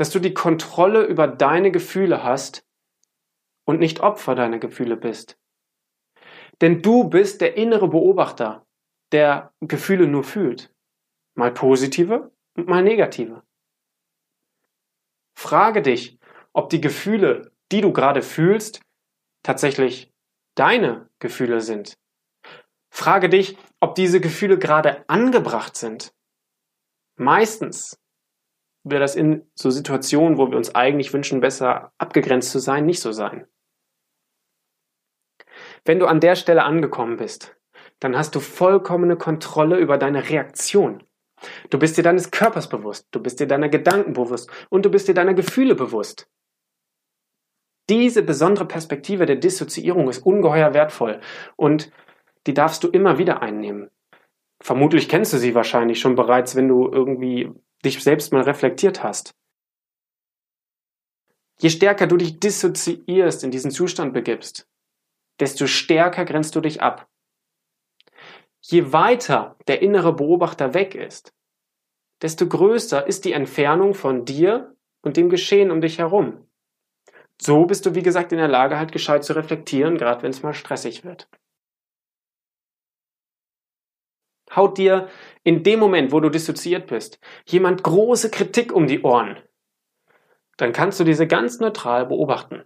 dass 0.00 0.08
du 0.08 0.18
die 0.18 0.32
Kontrolle 0.32 1.04
über 1.04 1.28
deine 1.28 1.70
Gefühle 1.70 2.24
hast 2.24 2.66
und 3.66 3.80
nicht 3.80 4.00
Opfer 4.00 4.34
deiner 4.34 4.58
Gefühle 4.58 4.96
bist. 4.96 5.38
Denn 6.62 6.80
du 6.80 7.04
bist 7.04 7.42
der 7.42 7.58
innere 7.58 7.86
Beobachter, 7.86 8.66
der 9.12 9.52
Gefühle 9.60 10.06
nur 10.06 10.24
fühlt. 10.24 10.74
Mal 11.34 11.52
positive 11.52 12.32
und 12.56 12.66
mal 12.66 12.82
negative. 12.82 13.42
Frage 15.36 15.82
dich, 15.82 16.18
ob 16.54 16.70
die 16.70 16.80
Gefühle, 16.80 17.52
die 17.70 17.82
du 17.82 17.92
gerade 17.92 18.22
fühlst, 18.22 18.80
tatsächlich 19.42 20.10
deine 20.54 21.10
Gefühle 21.18 21.60
sind. 21.60 21.98
Frage 22.90 23.28
dich, 23.28 23.58
ob 23.80 23.96
diese 23.96 24.22
Gefühle 24.22 24.58
gerade 24.58 25.06
angebracht 25.10 25.76
sind. 25.76 26.14
Meistens 27.16 28.00
wird 28.84 29.02
das 29.02 29.16
in 29.16 29.46
so 29.54 29.70
Situationen, 29.70 30.38
wo 30.38 30.50
wir 30.50 30.56
uns 30.56 30.74
eigentlich 30.74 31.12
wünschen, 31.12 31.40
besser 31.40 31.92
abgegrenzt 31.98 32.50
zu 32.50 32.58
sein, 32.58 32.86
nicht 32.86 33.00
so 33.00 33.12
sein. 33.12 33.46
Wenn 35.84 35.98
du 35.98 36.06
an 36.06 36.20
der 36.20 36.36
Stelle 36.36 36.64
angekommen 36.64 37.16
bist, 37.16 37.56
dann 38.00 38.16
hast 38.16 38.34
du 38.34 38.40
vollkommene 38.40 39.16
Kontrolle 39.16 39.78
über 39.78 39.98
deine 39.98 40.28
Reaktion. 40.28 41.02
Du 41.70 41.78
bist 41.78 41.96
dir 41.96 42.02
deines 42.02 42.30
Körpers 42.30 42.68
bewusst, 42.68 43.08
du 43.12 43.20
bist 43.20 43.40
dir 43.40 43.46
deiner 43.46 43.68
Gedanken 43.68 44.12
bewusst 44.12 44.50
und 44.68 44.84
du 44.84 44.90
bist 44.90 45.08
dir 45.08 45.14
deiner 45.14 45.34
Gefühle 45.34 45.74
bewusst. 45.74 46.28
Diese 47.88 48.22
besondere 48.22 48.66
Perspektive 48.66 49.26
der 49.26 49.36
Dissoziierung 49.36 50.08
ist 50.08 50.24
ungeheuer 50.24 50.74
wertvoll 50.74 51.20
und 51.56 51.90
die 52.46 52.54
darfst 52.54 52.84
du 52.84 52.88
immer 52.88 53.18
wieder 53.18 53.42
einnehmen. 53.42 53.90
Vermutlich 54.62 55.08
kennst 55.08 55.32
du 55.32 55.38
sie 55.38 55.54
wahrscheinlich 55.54 55.98
schon 55.98 56.14
bereits, 56.14 56.54
wenn 56.54 56.68
du 56.68 56.88
irgendwie 56.90 57.50
dich 57.84 58.02
selbst 58.02 58.32
mal 58.32 58.42
reflektiert 58.42 59.02
hast. 59.02 59.34
Je 61.60 61.68
stärker 61.68 62.06
du 62.06 62.16
dich 62.16 62.40
dissoziierst, 62.40 63.44
in 63.44 63.50
diesen 63.50 63.70
Zustand 63.70 64.14
begibst, 64.14 64.66
desto 65.40 65.66
stärker 65.66 66.24
grenzt 66.24 66.56
du 66.56 66.60
dich 66.60 66.80
ab. 66.80 67.08
Je 68.62 68.92
weiter 68.92 69.56
der 69.68 69.82
innere 69.82 70.14
Beobachter 70.14 70.74
weg 70.74 70.94
ist, 70.94 71.34
desto 72.22 72.46
größer 72.46 73.06
ist 73.06 73.24
die 73.24 73.32
Entfernung 73.32 73.94
von 73.94 74.24
dir 74.24 74.74
und 75.02 75.16
dem 75.16 75.30
Geschehen 75.30 75.70
um 75.70 75.80
dich 75.80 75.98
herum. 75.98 76.46
So 77.40 77.64
bist 77.64 77.86
du, 77.86 77.94
wie 77.94 78.02
gesagt, 78.02 78.32
in 78.32 78.38
der 78.38 78.48
Lage, 78.48 78.78
halt 78.78 78.92
gescheit 78.92 79.24
zu 79.24 79.34
reflektieren, 79.34 79.96
gerade 79.96 80.22
wenn 80.22 80.30
es 80.30 80.42
mal 80.42 80.52
stressig 80.52 81.04
wird. 81.04 81.28
Haut 84.54 84.78
dir 84.78 85.08
in 85.44 85.62
dem 85.62 85.78
Moment, 85.78 86.12
wo 86.12 86.20
du 86.20 86.28
dissoziiert 86.28 86.88
bist, 86.88 87.20
jemand 87.46 87.82
große 87.82 88.30
Kritik 88.30 88.72
um 88.72 88.86
die 88.86 89.02
Ohren, 89.02 89.38
dann 90.56 90.72
kannst 90.72 91.00
du 91.00 91.04
diese 91.04 91.26
ganz 91.26 91.60
neutral 91.60 92.06
beobachten. 92.06 92.64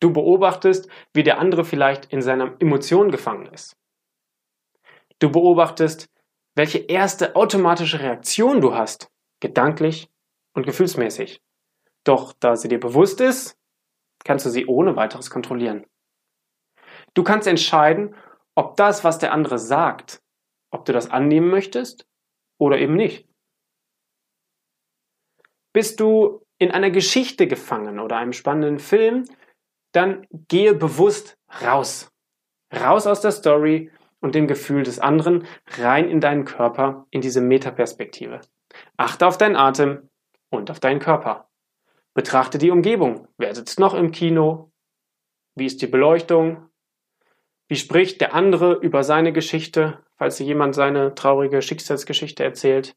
Du 0.00 0.12
beobachtest, 0.12 0.88
wie 1.12 1.22
der 1.22 1.38
andere 1.38 1.64
vielleicht 1.64 2.06
in 2.06 2.22
seiner 2.22 2.56
Emotion 2.60 3.10
gefangen 3.10 3.46
ist. 3.46 3.76
Du 5.18 5.30
beobachtest, 5.30 6.08
welche 6.54 6.78
erste 6.78 7.36
automatische 7.36 8.00
Reaktion 8.00 8.60
du 8.60 8.74
hast, 8.74 9.10
gedanklich 9.40 10.08
und 10.54 10.66
gefühlsmäßig. 10.66 11.42
Doch 12.04 12.32
da 12.32 12.56
sie 12.56 12.68
dir 12.68 12.80
bewusst 12.80 13.20
ist, 13.20 13.58
kannst 14.24 14.46
du 14.46 14.50
sie 14.50 14.66
ohne 14.66 14.96
weiteres 14.96 15.30
kontrollieren. 15.30 15.86
Du 17.14 17.22
kannst 17.22 17.46
entscheiden, 17.46 18.14
ob 18.60 18.76
das, 18.76 19.04
was 19.04 19.18
der 19.18 19.32
andere 19.32 19.58
sagt, 19.58 20.22
ob 20.70 20.84
du 20.84 20.92
das 20.92 21.10
annehmen 21.10 21.48
möchtest 21.48 22.06
oder 22.58 22.78
eben 22.78 22.94
nicht. 22.94 23.26
Bist 25.72 25.98
du 25.98 26.44
in 26.58 26.70
einer 26.70 26.90
Geschichte 26.90 27.46
gefangen 27.46 27.98
oder 27.98 28.18
einem 28.18 28.34
spannenden 28.34 28.78
Film, 28.78 29.24
dann 29.92 30.26
gehe 30.30 30.74
bewusst 30.74 31.38
raus. 31.62 32.12
Raus 32.70 33.06
aus 33.06 33.22
der 33.22 33.32
Story 33.32 33.90
und 34.20 34.34
dem 34.34 34.46
Gefühl 34.46 34.82
des 34.82 34.98
anderen 34.98 35.46
rein 35.78 36.10
in 36.10 36.20
deinen 36.20 36.44
Körper, 36.44 37.06
in 37.10 37.22
diese 37.22 37.40
Metaperspektive. 37.40 38.42
Achte 38.98 39.26
auf 39.26 39.38
deinen 39.38 39.56
Atem 39.56 40.10
und 40.50 40.70
auf 40.70 40.80
deinen 40.80 41.00
Körper. 41.00 41.48
Betrachte 42.12 42.58
die 42.58 42.70
Umgebung. 42.70 43.26
Wer 43.38 43.54
sitzt 43.54 43.80
noch 43.80 43.94
im 43.94 44.10
Kino? 44.10 44.70
Wie 45.56 45.64
ist 45.64 45.80
die 45.80 45.86
Beleuchtung? 45.86 46.69
Wie 47.70 47.76
spricht 47.76 48.20
der 48.20 48.34
andere 48.34 48.74
über 48.74 49.04
seine 49.04 49.32
Geschichte, 49.32 50.04
falls 50.16 50.38
dir 50.38 50.44
jemand 50.44 50.74
seine 50.74 51.14
traurige 51.14 51.62
Schicksalsgeschichte 51.62 52.42
erzählt? 52.42 52.96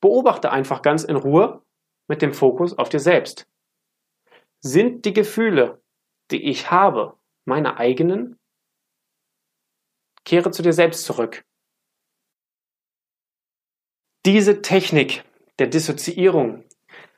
Beobachte 0.00 0.50
einfach 0.50 0.80
ganz 0.80 1.04
in 1.04 1.16
Ruhe 1.16 1.62
mit 2.08 2.22
dem 2.22 2.32
Fokus 2.32 2.78
auf 2.78 2.88
dir 2.88 3.00
selbst. 3.00 3.46
Sind 4.60 5.04
die 5.04 5.12
Gefühle, 5.12 5.82
die 6.30 6.48
ich 6.48 6.70
habe, 6.70 7.18
meine 7.44 7.76
eigenen? 7.76 8.38
Kehre 10.24 10.52
zu 10.52 10.62
dir 10.62 10.72
selbst 10.72 11.04
zurück. 11.04 11.44
Diese 14.24 14.62
Technik 14.62 15.22
der 15.58 15.66
Dissoziierung 15.66 16.64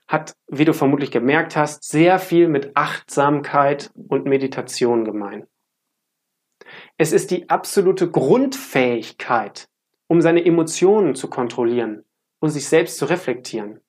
hat, 0.08 0.34
wie 0.48 0.64
du 0.64 0.74
vermutlich 0.74 1.12
gemerkt 1.12 1.54
hast, 1.54 1.84
sehr 1.84 2.18
viel 2.18 2.48
mit 2.48 2.76
Achtsamkeit 2.76 3.92
und 4.08 4.24
Meditation 4.24 5.04
gemein. 5.04 5.46
Es 7.00 7.12
ist 7.12 7.30
die 7.30 7.48
absolute 7.48 8.10
Grundfähigkeit, 8.10 9.68
um 10.08 10.20
seine 10.20 10.44
Emotionen 10.44 11.14
zu 11.14 11.30
kontrollieren 11.30 12.04
und 12.40 12.50
sich 12.50 12.66
selbst 12.66 12.98
zu 12.98 13.04
reflektieren. 13.04 13.80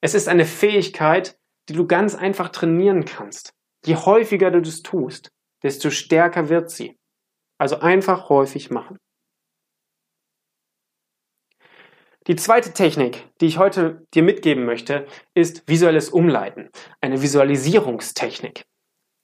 Es 0.00 0.14
ist 0.14 0.28
eine 0.28 0.44
Fähigkeit, 0.44 1.36
die 1.68 1.72
du 1.72 1.88
ganz 1.88 2.14
einfach 2.14 2.50
trainieren 2.50 3.04
kannst. 3.04 3.52
Je 3.84 3.96
häufiger 3.96 4.52
du 4.52 4.62
das 4.62 4.82
tust, 4.82 5.32
desto 5.64 5.90
stärker 5.90 6.48
wird 6.48 6.70
sie. 6.70 6.96
Also 7.58 7.80
einfach 7.80 8.28
häufig 8.28 8.70
machen. 8.70 8.96
Die 12.28 12.36
zweite 12.36 12.72
Technik, 12.72 13.28
die 13.40 13.46
ich 13.46 13.58
heute 13.58 14.06
dir 14.14 14.22
mitgeben 14.22 14.64
möchte, 14.64 15.06
ist 15.34 15.68
visuelles 15.68 16.10
Umleiten. 16.10 16.70
Eine 17.00 17.22
Visualisierungstechnik 17.22 18.64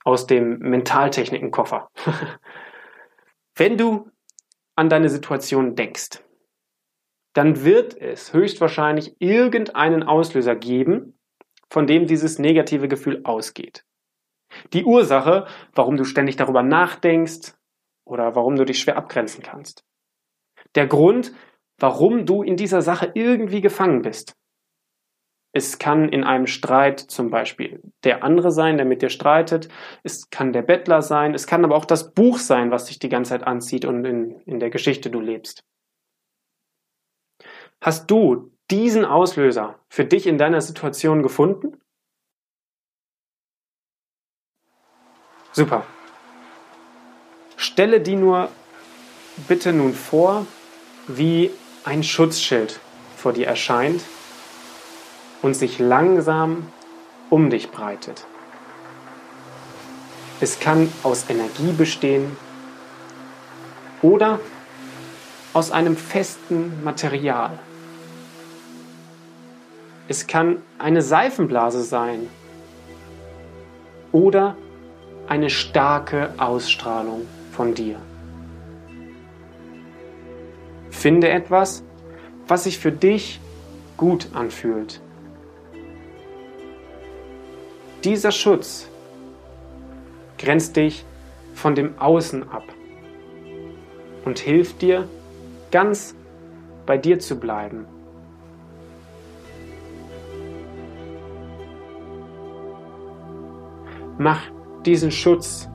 aus 0.04 0.26
dem 0.26 0.58
Mentaltechnikenkoffer. 0.58 1.88
Wenn 3.60 3.76
du 3.76 4.10
an 4.74 4.88
deine 4.88 5.10
Situation 5.10 5.76
denkst, 5.76 6.24
dann 7.34 7.62
wird 7.62 7.94
es 7.94 8.32
höchstwahrscheinlich 8.32 9.16
irgendeinen 9.18 10.02
Auslöser 10.02 10.56
geben, 10.56 11.18
von 11.68 11.86
dem 11.86 12.06
dieses 12.06 12.38
negative 12.38 12.88
Gefühl 12.88 13.20
ausgeht. 13.24 13.84
Die 14.72 14.86
Ursache, 14.86 15.46
warum 15.74 15.98
du 15.98 16.04
ständig 16.04 16.36
darüber 16.36 16.62
nachdenkst 16.62 17.52
oder 18.06 18.34
warum 18.34 18.56
du 18.56 18.64
dich 18.64 18.80
schwer 18.80 18.96
abgrenzen 18.96 19.42
kannst. 19.42 19.84
Der 20.74 20.86
Grund, 20.86 21.34
warum 21.76 22.24
du 22.24 22.42
in 22.42 22.56
dieser 22.56 22.80
Sache 22.80 23.12
irgendwie 23.14 23.60
gefangen 23.60 24.00
bist. 24.00 24.38
Es 25.52 25.78
kann 25.78 26.08
in 26.08 26.22
einem 26.22 26.46
Streit 26.46 27.00
zum 27.00 27.30
Beispiel 27.30 27.82
der 28.04 28.22
andere 28.22 28.52
sein, 28.52 28.76
der 28.76 28.86
mit 28.86 29.02
dir 29.02 29.10
streitet. 29.10 29.68
Es 30.04 30.30
kann 30.30 30.52
der 30.52 30.62
Bettler 30.62 31.02
sein. 31.02 31.34
Es 31.34 31.46
kann 31.46 31.64
aber 31.64 31.74
auch 31.74 31.84
das 31.84 32.12
Buch 32.12 32.38
sein, 32.38 32.70
was 32.70 32.84
dich 32.86 33.00
die 33.00 33.08
ganze 33.08 33.30
Zeit 33.30 33.42
anzieht 33.42 33.84
und 33.84 34.04
in, 34.04 34.40
in 34.42 34.60
der 34.60 34.70
Geschichte 34.70 35.10
du 35.10 35.20
lebst. 35.20 35.64
Hast 37.80 38.10
du 38.10 38.52
diesen 38.70 39.04
Auslöser 39.04 39.80
für 39.88 40.04
dich 40.04 40.28
in 40.28 40.38
deiner 40.38 40.60
Situation 40.60 41.22
gefunden? 41.22 41.80
Super. 45.52 45.84
Stelle 47.56 48.00
die 48.00 48.14
nur 48.14 48.50
bitte 49.48 49.72
nun 49.72 49.94
vor, 49.94 50.46
wie 51.08 51.50
ein 51.82 52.04
Schutzschild 52.04 52.78
vor 53.16 53.32
dir 53.32 53.48
erscheint 53.48 54.00
und 55.42 55.54
sich 55.54 55.78
langsam 55.78 56.66
um 57.30 57.50
dich 57.50 57.70
breitet. 57.70 58.26
Es 60.40 60.58
kann 60.58 60.90
aus 61.02 61.26
Energie 61.28 61.72
bestehen 61.72 62.36
oder 64.02 64.40
aus 65.52 65.70
einem 65.70 65.96
festen 65.96 66.82
Material. 66.82 67.58
Es 70.08 70.26
kann 70.26 70.62
eine 70.78 71.02
Seifenblase 71.02 71.82
sein 71.82 72.28
oder 74.12 74.56
eine 75.28 75.50
starke 75.50 76.34
Ausstrahlung 76.38 77.26
von 77.52 77.74
dir. 77.74 78.00
Finde 80.90 81.28
etwas, 81.28 81.84
was 82.48 82.64
sich 82.64 82.78
für 82.78 82.90
dich 82.90 83.40
gut 83.96 84.28
anfühlt. 84.34 85.00
Dieser 88.04 88.32
Schutz 88.32 88.88
grenzt 90.38 90.74
dich 90.76 91.04
von 91.52 91.74
dem 91.74 91.98
Außen 91.98 92.48
ab 92.48 92.64
und 94.24 94.38
hilft 94.38 94.80
dir, 94.80 95.06
ganz 95.70 96.14
bei 96.86 96.96
dir 96.96 97.18
zu 97.18 97.38
bleiben. 97.38 97.84
Mach 104.16 104.40
diesen 104.86 105.10
Schutz, 105.10 105.68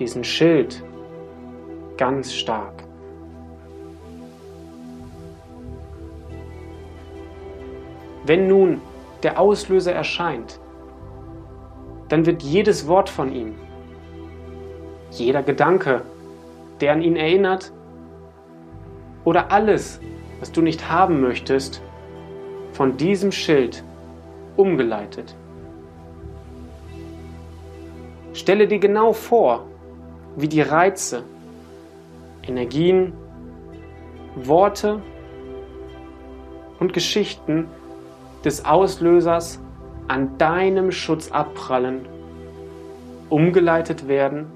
diesen 0.00 0.24
Schild 0.24 0.82
ganz 1.96 2.34
stark. 2.34 2.82
Wenn 8.26 8.48
nun 8.48 8.80
der 9.22 9.38
Auslöser 9.38 9.92
erscheint, 9.92 10.58
dann 12.14 12.26
wird 12.26 12.44
jedes 12.44 12.86
Wort 12.86 13.10
von 13.10 13.34
ihm, 13.34 13.56
jeder 15.10 15.42
Gedanke, 15.42 16.02
der 16.80 16.92
an 16.92 17.02
ihn 17.02 17.16
erinnert, 17.16 17.72
oder 19.24 19.50
alles, 19.50 19.98
was 20.38 20.52
du 20.52 20.62
nicht 20.62 20.88
haben 20.88 21.20
möchtest, 21.20 21.82
von 22.70 22.96
diesem 22.96 23.32
Schild 23.32 23.82
umgeleitet. 24.56 25.34
Stelle 28.32 28.68
dir 28.68 28.78
genau 28.78 29.12
vor, 29.12 29.66
wie 30.36 30.46
die 30.46 30.62
Reize, 30.62 31.24
Energien, 32.46 33.12
Worte 34.36 35.02
und 36.78 36.92
Geschichten 36.92 37.66
des 38.44 38.64
Auslösers 38.64 39.58
an 40.08 40.36
deinem 40.38 40.92
Schutz 40.92 41.30
abprallen, 41.30 42.06
umgeleitet 43.30 44.06
werden 44.08 44.46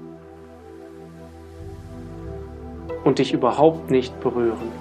und 3.03 3.19
dich 3.19 3.33
überhaupt 3.33 3.89
nicht 3.89 4.19
berühren. 4.19 4.71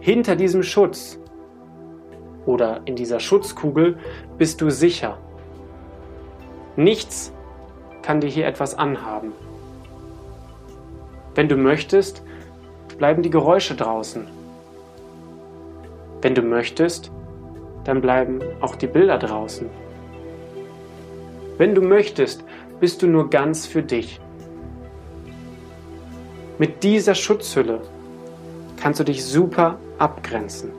Hinter 0.00 0.36
diesem 0.36 0.62
Schutz 0.62 1.18
oder 2.46 2.80
in 2.86 2.96
dieser 2.96 3.20
Schutzkugel 3.20 3.98
bist 4.38 4.60
du 4.60 4.70
sicher. 4.70 5.18
Nichts 6.76 7.32
kann 8.00 8.20
dir 8.20 8.28
hier 8.28 8.46
etwas 8.46 8.78
anhaben. 8.78 9.32
Wenn 11.34 11.48
du 11.48 11.56
möchtest, 11.56 12.22
bleiben 12.98 13.22
die 13.22 13.30
Geräusche 13.30 13.74
draußen. 13.74 14.26
Wenn 16.20 16.34
du 16.34 16.42
möchtest, 16.42 17.10
dann 17.84 18.00
bleiben 18.00 18.40
auch 18.60 18.74
die 18.74 18.88
Bilder 18.88 19.18
draußen. 19.18 19.70
Wenn 21.56 21.74
du 21.74 21.80
möchtest, 21.80 22.44
bist 22.80 23.02
du 23.02 23.06
nur 23.06 23.30
ganz 23.30 23.66
für 23.66 23.82
dich. 23.82 24.20
Mit 26.58 26.82
dieser 26.82 27.14
Schutzhülle 27.14 27.80
kannst 28.76 29.00
du 29.00 29.04
dich 29.04 29.24
super 29.24 29.78
abgrenzen. 29.98 30.72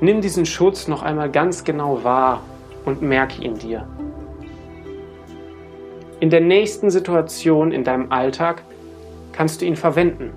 Nimm 0.00 0.20
diesen 0.20 0.46
Schutz 0.46 0.88
noch 0.88 1.02
einmal 1.02 1.30
ganz 1.30 1.62
genau 1.62 2.02
wahr 2.02 2.42
und 2.84 3.02
merke 3.02 3.40
ihn 3.40 3.56
dir 3.56 3.86
in 6.22 6.30
der 6.30 6.40
nächsten 6.40 6.88
Situation 6.88 7.72
in 7.72 7.82
deinem 7.82 8.12
Alltag 8.12 8.62
kannst 9.32 9.60
du 9.60 9.64
ihn 9.64 9.74
verwenden. 9.74 10.30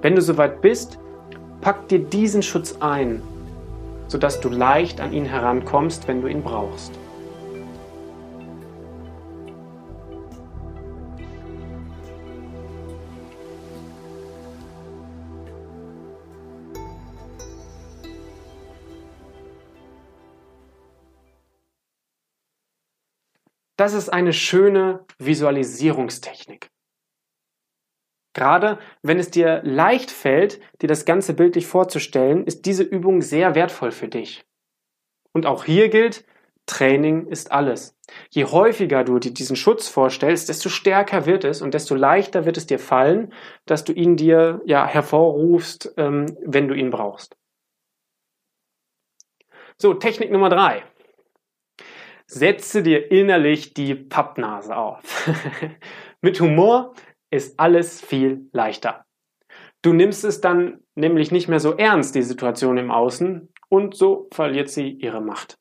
Wenn 0.00 0.14
du 0.14 0.22
soweit 0.22 0.62
bist, 0.62 0.98
Pack 1.64 1.88
dir 1.88 2.00
diesen 2.00 2.42
Schutz 2.42 2.76
ein, 2.80 3.22
sodass 4.08 4.38
du 4.38 4.50
leicht 4.50 5.00
an 5.00 5.14
ihn 5.14 5.24
herankommst, 5.24 6.06
wenn 6.06 6.20
du 6.20 6.28
ihn 6.28 6.42
brauchst. 6.42 6.92
Das 23.78 23.94
ist 23.94 24.10
eine 24.10 24.34
schöne 24.34 25.06
Visualisierungstechnik. 25.18 26.73
Gerade 28.34 28.78
wenn 29.02 29.18
es 29.18 29.30
dir 29.30 29.62
leicht 29.64 30.10
fällt, 30.10 30.60
dir 30.82 30.88
das 30.88 31.04
ganze 31.04 31.34
bildlich 31.34 31.66
vorzustellen, 31.66 32.44
ist 32.44 32.66
diese 32.66 32.82
Übung 32.82 33.22
sehr 33.22 33.54
wertvoll 33.54 33.92
für 33.92 34.08
dich. 34.08 34.44
Und 35.32 35.46
auch 35.46 35.64
hier 35.64 35.88
gilt, 35.88 36.24
Training 36.66 37.26
ist 37.26 37.52
alles. 37.52 37.96
Je 38.30 38.46
häufiger 38.46 39.04
du 39.04 39.18
dir 39.18 39.32
diesen 39.32 39.56
Schutz 39.56 39.88
vorstellst, 39.88 40.48
desto 40.48 40.68
stärker 40.68 41.26
wird 41.26 41.44
es 41.44 41.62
und 41.62 41.74
desto 41.74 41.94
leichter 41.94 42.46
wird 42.46 42.56
es 42.56 42.66
dir 42.66 42.78
fallen, 42.78 43.32
dass 43.66 43.84
du 43.84 43.92
ihn 43.92 44.16
dir 44.16 44.62
ja 44.64 44.86
hervorrufst, 44.86 45.94
ähm, 45.96 46.36
wenn 46.42 46.68
du 46.68 46.74
ihn 46.74 46.90
brauchst. 46.90 47.36
So, 49.76 49.94
Technik 49.94 50.30
Nummer 50.30 50.48
drei. 50.48 50.84
Setze 52.26 52.82
dir 52.82 53.10
innerlich 53.10 53.74
die 53.74 53.94
Pappnase 53.94 54.76
auf. 54.76 55.28
Mit 56.22 56.40
Humor 56.40 56.94
ist 57.34 57.58
alles 57.58 58.00
viel 58.00 58.48
leichter. 58.52 59.04
Du 59.82 59.92
nimmst 59.92 60.24
es 60.24 60.40
dann 60.40 60.80
nämlich 60.94 61.30
nicht 61.30 61.48
mehr 61.48 61.60
so 61.60 61.76
ernst, 61.76 62.14
die 62.14 62.22
Situation 62.22 62.78
im 62.78 62.90
Außen, 62.90 63.52
und 63.68 63.96
so 63.96 64.28
verliert 64.32 64.70
sie 64.70 64.88
ihre 64.88 65.20
Macht. 65.20 65.58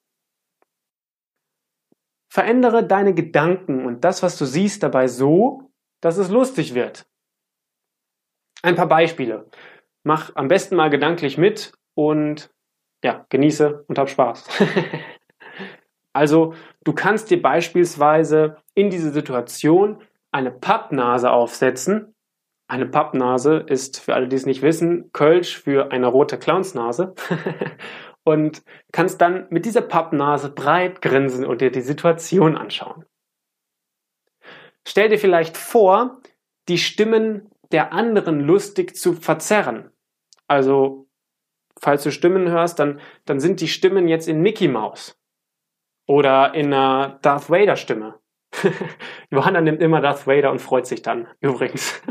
Verändere 2.31 2.86
deine 2.86 3.13
Gedanken 3.13 3.86
und 3.86 4.03
das, 4.03 4.23
was 4.23 4.38
du 4.38 4.45
siehst, 4.45 4.83
dabei 4.83 5.07
so, 5.07 5.71
dass 6.01 6.17
es 6.17 6.29
lustig 6.29 6.73
wird. 6.73 7.05
Ein 8.62 8.75
paar 8.75 8.88
Beispiele. 8.88 9.49
Mach 10.03 10.36
am 10.36 10.47
besten 10.47 10.75
mal 10.75 10.89
gedanklich 10.89 11.38
mit 11.38 11.73
und 11.95 12.51
ja, 13.03 13.25
genieße 13.29 13.86
und 13.88 13.97
hab 13.99 14.09
Spaß. 14.09 14.47
also, 16.13 16.53
du 16.83 16.93
kannst 16.93 17.29
dir 17.29 17.41
beispielsweise 17.41 18.57
in 18.73 18.89
diese 18.89 19.12
Situation 19.12 20.01
eine 20.33 20.51
Pappnase 20.51 21.31
aufsetzen. 21.31 22.15
Eine 22.67 22.87
Pappnase 22.87 23.57
ist, 23.57 23.99
für 23.99 24.15
alle, 24.15 24.27
die 24.27 24.35
es 24.35 24.45
nicht 24.45 24.61
wissen, 24.61 25.11
Kölsch 25.11 25.57
für 25.57 25.91
eine 25.91 26.07
rote 26.07 26.37
Clownsnase. 26.37 27.13
und 28.23 28.63
kannst 28.91 29.21
dann 29.21 29.47
mit 29.49 29.65
dieser 29.65 29.81
Pappnase 29.81 30.49
breit 30.49 31.01
grinsen 31.01 31.45
und 31.45 31.61
dir 31.61 31.71
die 31.71 31.81
Situation 31.81 32.57
anschauen. 32.57 33.05
Stell 34.87 35.09
dir 35.09 35.19
vielleicht 35.19 35.55
vor, 35.55 36.21
die 36.67 36.77
Stimmen 36.77 37.49
der 37.71 37.93
anderen 37.93 38.39
lustig 38.39 38.95
zu 38.95 39.13
verzerren. 39.13 39.91
Also 40.47 41.07
falls 41.79 42.03
du 42.03 42.11
Stimmen 42.11 42.49
hörst, 42.49 42.79
dann, 42.79 42.99
dann 43.25 43.39
sind 43.39 43.61
die 43.61 43.67
Stimmen 43.67 44.07
jetzt 44.07 44.27
in 44.27 44.41
Mickey 44.41 44.67
Mouse 44.67 45.19
oder 46.07 46.53
in 46.53 46.67
einer 46.67 47.19
Darth 47.21 47.49
Vader 47.49 47.75
Stimme. 47.75 48.19
Johanna 49.31 49.61
nimmt 49.61 49.81
immer 49.81 50.01
Darth 50.01 50.27
Vader 50.27 50.51
und 50.51 50.59
freut 50.59 50.87
sich 50.87 51.01
dann, 51.01 51.27
übrigens. 51.39 52.01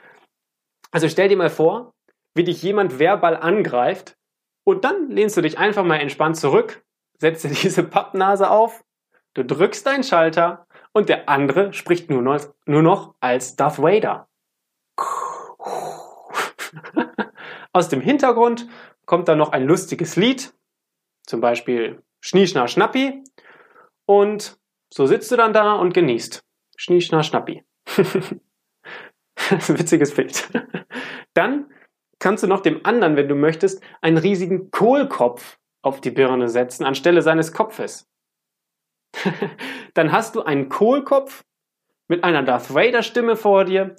also 0.90 1.08
stell 1.08 1.28
dir 1.28 1.36
mal 1.36 1.50
vor, 1.50 1.94
wie 2.34 2.44
dich 2.44 2.62
jemand 2.62 2.98
verbal 2.98 3.36
angreift 3.36 4.16
und 4.64 4.84
dann 4.84 5.10
lehnst 5.10 5.36
du 5.36 5.40
dich 5.40 5.58
einfach 5.58 5.84
mal 5.84 5.96
entspannt 5.96 6.36
zurück, 6.36 6.84
setzt 7.18 7.44
dir 7.44 7.50
diese 7.62 7.82
Pappnase 7.84 8.50
auf, 8.50 8.84
du 9.34 9.44
drückst 9.44 9.86
deinen 9.86 10.04
Schalter 10.04 10.66
und 10.92 11.08
der 11.08 11.28
andere 11.28 11.72
spricht 11.72 12.10
nur 12.10 12.22
noch, 12.22 12.40
nur 12.66 12.82
noch 12.82 13.14
als 13.20 13.56
Darth 13.56 13.80
Vader. 13.80 14.28
Aus 17.72 17.88
dem 17.88 18.00
Hintergrund 18.00 18.68
kommt 19.06 19.28
dann 19.28 19.38
noch 19.38 19.52
ein 19.52 19.64
lustiges 19.64 20.16
Lied, 20.16 20.52
zum 21.26 21.40
Beispiel 21.40 22.02
Schnieschna 22.20 22.68
Schnappi. 22.68 23.22
Und 24.06 24.57
so 24.92 25.06
sitzt 25.06 25.30
du 25.30 25.36
dann 25.36 25.52
da 25.52 25.74
und 25.74 25.94
genießt. 25.94 26.42
Schnieschna 26.76 27.22
Schnappi. 27.22 27.64
das 27.86 28.08
ist 29.50 29.70
ein 29.70 29.78
witziges 29.78 30.14
Bild. 30.14 30.48
Dann 31.34 31.70
kannst 32.18 32.42
du 32.42 32.46
noch 32.46 32.60
dem 32.60 32.84
anderen, 32.84 33.16
wenn 33.16 33.28
du 33.28 33.34
möchtest, 33.34 33.82
einen 34.00 34.18
riesigen 34.18 34.70
Kohlkopf 34.70 35.58
auf 35.82 36.00
die 36.00 36.10
Birne 36.10 36.48
setzen 36.48 36.84
anstelle 36.84 37.22
seines 37.22 37.52
Kopfes. 37.52 38.08
dann 39.94 40.12
hast 40.12 40.34
du 40.34 40.42
einen 40.42 40.68
Kohlkopf 40.68 41.44
mit 42.08 42.24
einer 42.24 42.42
Darth 42.42 42.74
Vader 42.74 43.02
Stimme 43.02 43.36
vor 43.36 43.64
dir, 43.64 43.96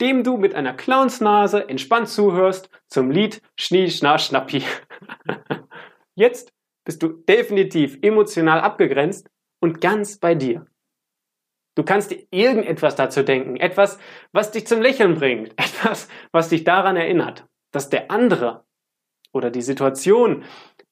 dem 0.00 0.22
du 0.22 0.36
mit 0.36 0.54
einer 0.54 0.74
Clownsnase 0.74 1.68
entspannt 1.68 2.08
zuhörst 2.08 2.70
zum 2.88 3.10
Lied 3.10 3.42
Schnie, 3.58 3.90
Schna, 3.90 4.18
Schnappi. 4.18 4.62
Jetzt 6.14 6.52
bist 6.84 7.02
du 7.02 7.08
definitiv 7.08 7.98
emotional 8.02 8.60
abgegrenzt 8.60 9.28
und 9.60 9.80
ganz 9.80 10.18
bei 10.18 10.34
dir. 10.34 10.66
Du 11.74 11.82
kannst 11.82 12.10
dir 12.10 12.26
irgendetwas 12.30 12.96
dazu 12.96 13.22
denken, 13.22 13.56
etwas, 13.56 13.98
was 14.32 14.50
dich 14.50 14.66
zum 14.66 14.80
Lächeln 14.80 15.14
bringt, 15.14 15.50
etwas, 15.56 16.08
was 16.32 16.48
dich 16.48 16.64
daran 16.64 16.96
erinnert, 16.96 17.46
dass 17.70 17.90
der 17.90 18.10
andere 18.10 18.64
oder 19.32 19.50
die 19.50 19.62
Situation 19.62 20.44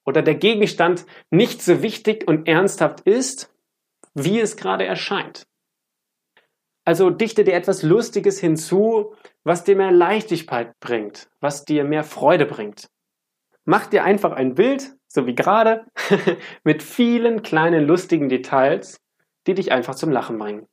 oder 0.05 0.23
der 0.23 0.35
Gegenstand 0.35 1.07
nicht 1.31 1.63
so 1.63 1.83
wichtig 1.83 2.29
und 2.29 2.47
ernsthaft 2.47 3.01
ist, 3.01 3.55
wie 4.15 4.39
es 4.39 4.57
gerade 4.57 4.85
erscheint. 4.85 5.47
Also 6.85 7.09
dichte 7.09 7.45
dir 7.45 7.55
etwas 7.55 7.83
Lustiges 7.83 8.39
hinzu, 8.39 9.15
was 9.43 9.65
dir 9.65 9.75
mehr 9.75 9.91
Leichtigkeit 9.91 10.79
bringt, 10.81 11.31
was 11.41 11.65
dir 11.65 11.85
mehr 11.85 12.05
Freude 12.05 12.45
bringt. 12.45 12.91
Mach 13.65 13.87
dir 13.87 14.05
einfach 14.05 14.33
ein 14.33 14.55
Bild, 14.55 14.95
so 15.15 15.27
wie 15.27 15.35
gerade, 15.35 15.87
mit 16.65 16.83
vielen 16.83 17.43
kleinen 17.43 17.87
lustigen 17.87 18.29
Details, 18.29 19.01
die 19.47 19.55
dich 19.55 19.71
einfach 19.71 19.95
zum 19.95 20.11
Lachen 20.11 20.39
bringen. 20.39 20.67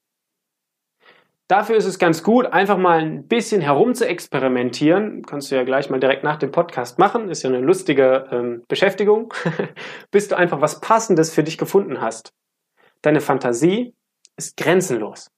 Dafür 1.47 1.75
ist 1.75 1.85
es 1.85 1.99
ganz 1.99 2.23
gut, 2.23 2.45
einfach 2.45 2.77
mal 2.77 2.99
ein 2.99 3.27
bisschen 3.27 3.61
herum 3.61 3.93
zu 3.93 4.07
experimentieren. 4.07 5.21
Kannst 5.23 5.51
du 5.51 5.55
ja 5.55 5.63
gleich 5.63 5.89
mal 5.89 5.99
direkt 5.99 6.23
nach 6.23 6.37
dem 6.37 6.51
Podcast 6.51 6.97
machen. 6.97 7.29
Ist 7.29 7.43
ja 7.43 7.49
eine 7.49 7.59
lustige 7.59 8.29
ähm, 8.31 8.63
Beschäftigung, 8.69 9.33
bis 10.11 10.29
du 10.29 10.37
einfach 10.37 10.61
was 10.61 10.79
Passendes 10.79 11.33
für 11.33 11.43
dich 11.43 11.57
gefunden 11.57 11.99
hast. 11.99 12.33
Deine 13.01 13.19
Fantasie 13.19 13.93
ist 14.37 14.55
grenzenlos. 14.55 15.29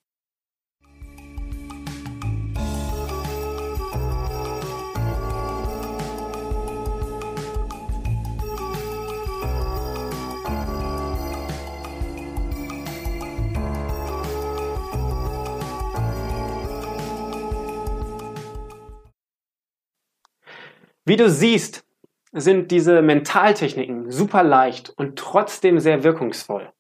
Wie 21.06 21.18
du 21.18 21.30
siehst, 21.30 21.86
sind 22.32 22.72
diese 22.72 23.02
Mentaltechniken 23.02 24.10
super 24.10 24.42
leicht 24.42 24.90
und 24.90 25.20
trotzdem 25.20 25.80
sehr 25.80 26.04
wirkungsvoll. 26.04 26.72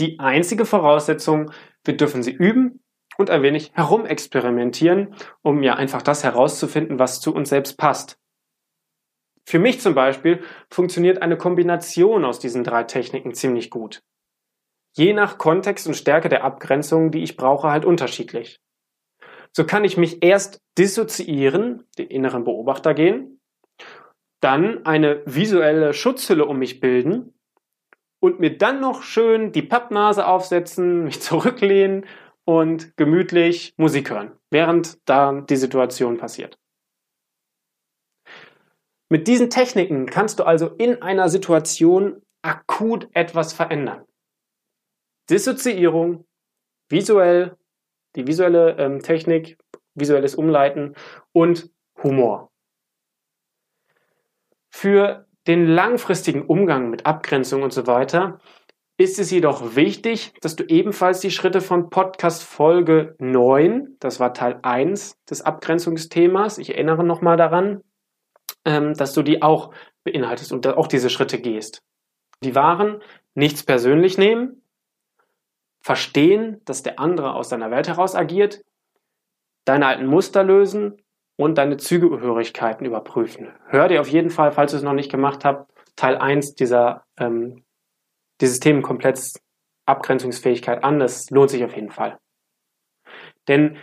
Die 0.00 0.18
einzige 0.18 0.66
Voraussetzung, 0.66 1.52
wir 1.84 1.96
dürfen 1.96 2.22
sie 2.22 2.32
üben 2.32 2.82
und 3.16 3.30
ein 3.30 3.42
wenig 3.42 3.72
herumexperimentieren, 3.74 5.14
um 5.42 5.62
ja 5.62 5.74
einfach 5.76 6.02
das 6.02 6.24
herauszufinden, 6.24 6.98
was 6.98 7.20
zu 7.20 7.32
uns 7.34 7.50
selbst 7.50 7.78
passt. 7.78 8.18
Für 9.44 9.58
mich 9.58 9.80
zum 9.80 9.94
Beispiel 9.94 10.42
funktioniert 10.70 11.22
eine 11.22 11.36
Kombination 11.36 12.24
aus 12.24 12.38
diesen 12.38 12.64
drei 12.64 12.84
Techniken 12.84 13.34
ziemlich 13.34 13.70
gut. 13.70 14.02
Je 14.94 15.12
nach 15.12 15.38
Kontext 15.38 15.86
und 15.86 15.94
Stärke 15.94 16.28
der 16.28 16.44
Abgrenzung, 16.44 17.10
die 17.10 17.22
ich 17.22 17.36
brauche, 17.36 17.70
halt 17.70 17.84
unterschiedlich. 17.84 18.60
So 19.52 19.64
kann 19.64 19.84
ich 19.84 19.96
mich 19.96 20.22
erst 20.22 20.60
dissoziieren, 20.78 21.86
den 21.98 22.08
inneren 22.08 22.44
Beobachter 22.44 22.94
gehen, 22.94 23.40
dann 24.42 24.84
eine 24.84 25.22
visuelle 25.24 25.94
Schutzhülle 25.94 26.44
um 26.44 26.58
mich 26.58 26.80
bilden 26.80 27.32
und 28.20 28.40
mir 28.40 28.58
dann 28.58 28.80
noch 28.80 29.02
schön 29.02 29.52
die 29.52 29.62
Pappnase 29.62 30.26
aufsetzen, 30.26 31.04
mich 31.04 31.22
zurücklehnen 31.22 32.06
und 32.44 32.96
gemütlich 32.96 33.72
Musik 33.76 34.10
hören, 34.10 34.32
während 34.50 34.98
da 35.08 35.40
die 35.40 35.56
Situation 35.56 36.18
passiert. 36.18 36.58
Mit 39.08 39.28
diesen 39.28 39.50
Techniken 39.50 40.06
kannst 40.06 40.38
du 40.38 40.44
also 40.44 40.68
in 40.68 41.02
einer 41.02 41.28
Situation 41.28 42.22
akut 42.42 43.08
etwas 43.12 43.52
verändern. 43.52 44.04
Dissoziierung, 45.30 46.24
visuell, 46.88 47.56
die 48.16 48.26
visuelle 48.26 48.76
ähm, 48.78 49.02
Technik, 49.02 49.58
visuelles 49.94 50.34
Umleiten 50.34 50.94
und 51.32 51.70
Humor. 52.02 52.51
Für 54.74 55.26
den 55.46 55.66
langfristigen 55.66 56.42
Umgang 56.46 56.88
mit 56.88 57.04
Abgrenzung 57.04 57.62
und 57.62 57.72
so 57.72 57.86
weiter 57.86 58.40
ist 58.96 59.18
es 59.18 59.30
jedoch 59.30 59.76
wichtig, 59.76 60.32
dass 60.40 60.56
du 60.56 60.64
ebenfalls 60.64 61.20
die 61.20 61.30
Schritte 61.30 61.60
von 61.60 61.90
Podcast 61.90 62.42
Folge 62.42 63.14
9, 63.18 63.96
das 64.00 64.18
war 64.18 64.32
Teil 64.32 64.58
1 64.62 65.22
des 65.28 65.42
Abgrenzungsthemas, 65.42 66.58
ich 66.58 66.70
erinnere 66.70 67.04
nochmal 67.04 67.36
daran, 67.36 67.82
ähm, 68.64 68.94
dass 68.94 69.12
du 69.12 69.22
die 69.22 69.42
auch 69.42 69.74
beinhaltest 70.04 70.52
und 70.52 70.66
auch 70.66 70.86
diese 70.86 71.10
Schritte 71.10 71.38
gehst. 71.38 71.82
Die 72.42 72.54
waren 72.54 73.02
nichts 73.34 73.64
persönlich 73.64 74.16
nehmen, 74.16 74.62
verstehen, 75.80 76.62
dass 76.64 76.82
der 76.82 76.98
andere 76.98 77.34
aus 77.34 77.50
deiner 77.50 77.70
Welt 77.70 77.88
heraus 77.88 78.14
agiert, 78.14 78.62
deine 79.64 79.86
alten 79.86 80.06
Muster 80.06 80.42
lösen 80.42 81.01
und 81.36 81.56
deine 81.58 81.76
Zügehörigkeiten 81.76 82.86
überprüfen. 82.86 83.48
Hör 83.66 83.88
dir 83.88 84.00
auf 84.00 84.08
jeden 84.08 84.30
Fall, 84.30 84.52
falls 84.52 84.72
du 84.72 84.76
es 84.76 84.82
noch 84.82 84.92
nicht 84.92 85.10
gemacht 85.10 85.44
hast, 85.44 85.66
Teil 85.96 86.16
1 86.16 86.54
dieser, 86.54 87.04
ähm, 87.18 87.64
dieses 88.40 88.60
Themenkompletts 88.60 89.40
Abgrenzungsfähigkeit 89.86 90.84
an. 90.84 90.98
Das 90.98 91.30
lohnt 91.30 91.50
sich 91.50 91.64
auf 91.64 91.74
jeden 91.74 91.90
Fall. 91.90 92.18
Denn 93.48 93.78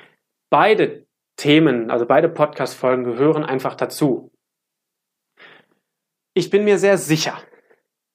beide 0.50 1.06
Themen, 1.38 1.90
also 1.92 2.06
beide 2.06 2.30
Podcast-Folgen 2.30 3.04
gehören 3.04 3.44
einfach 3.44 3.76
dazu. 3.76 4.32
Ich 6.34 6.50
bin 6.50 6.64
mir 6.64 6.78
sehr 6.78 6.98
sicher, 6.98 7.38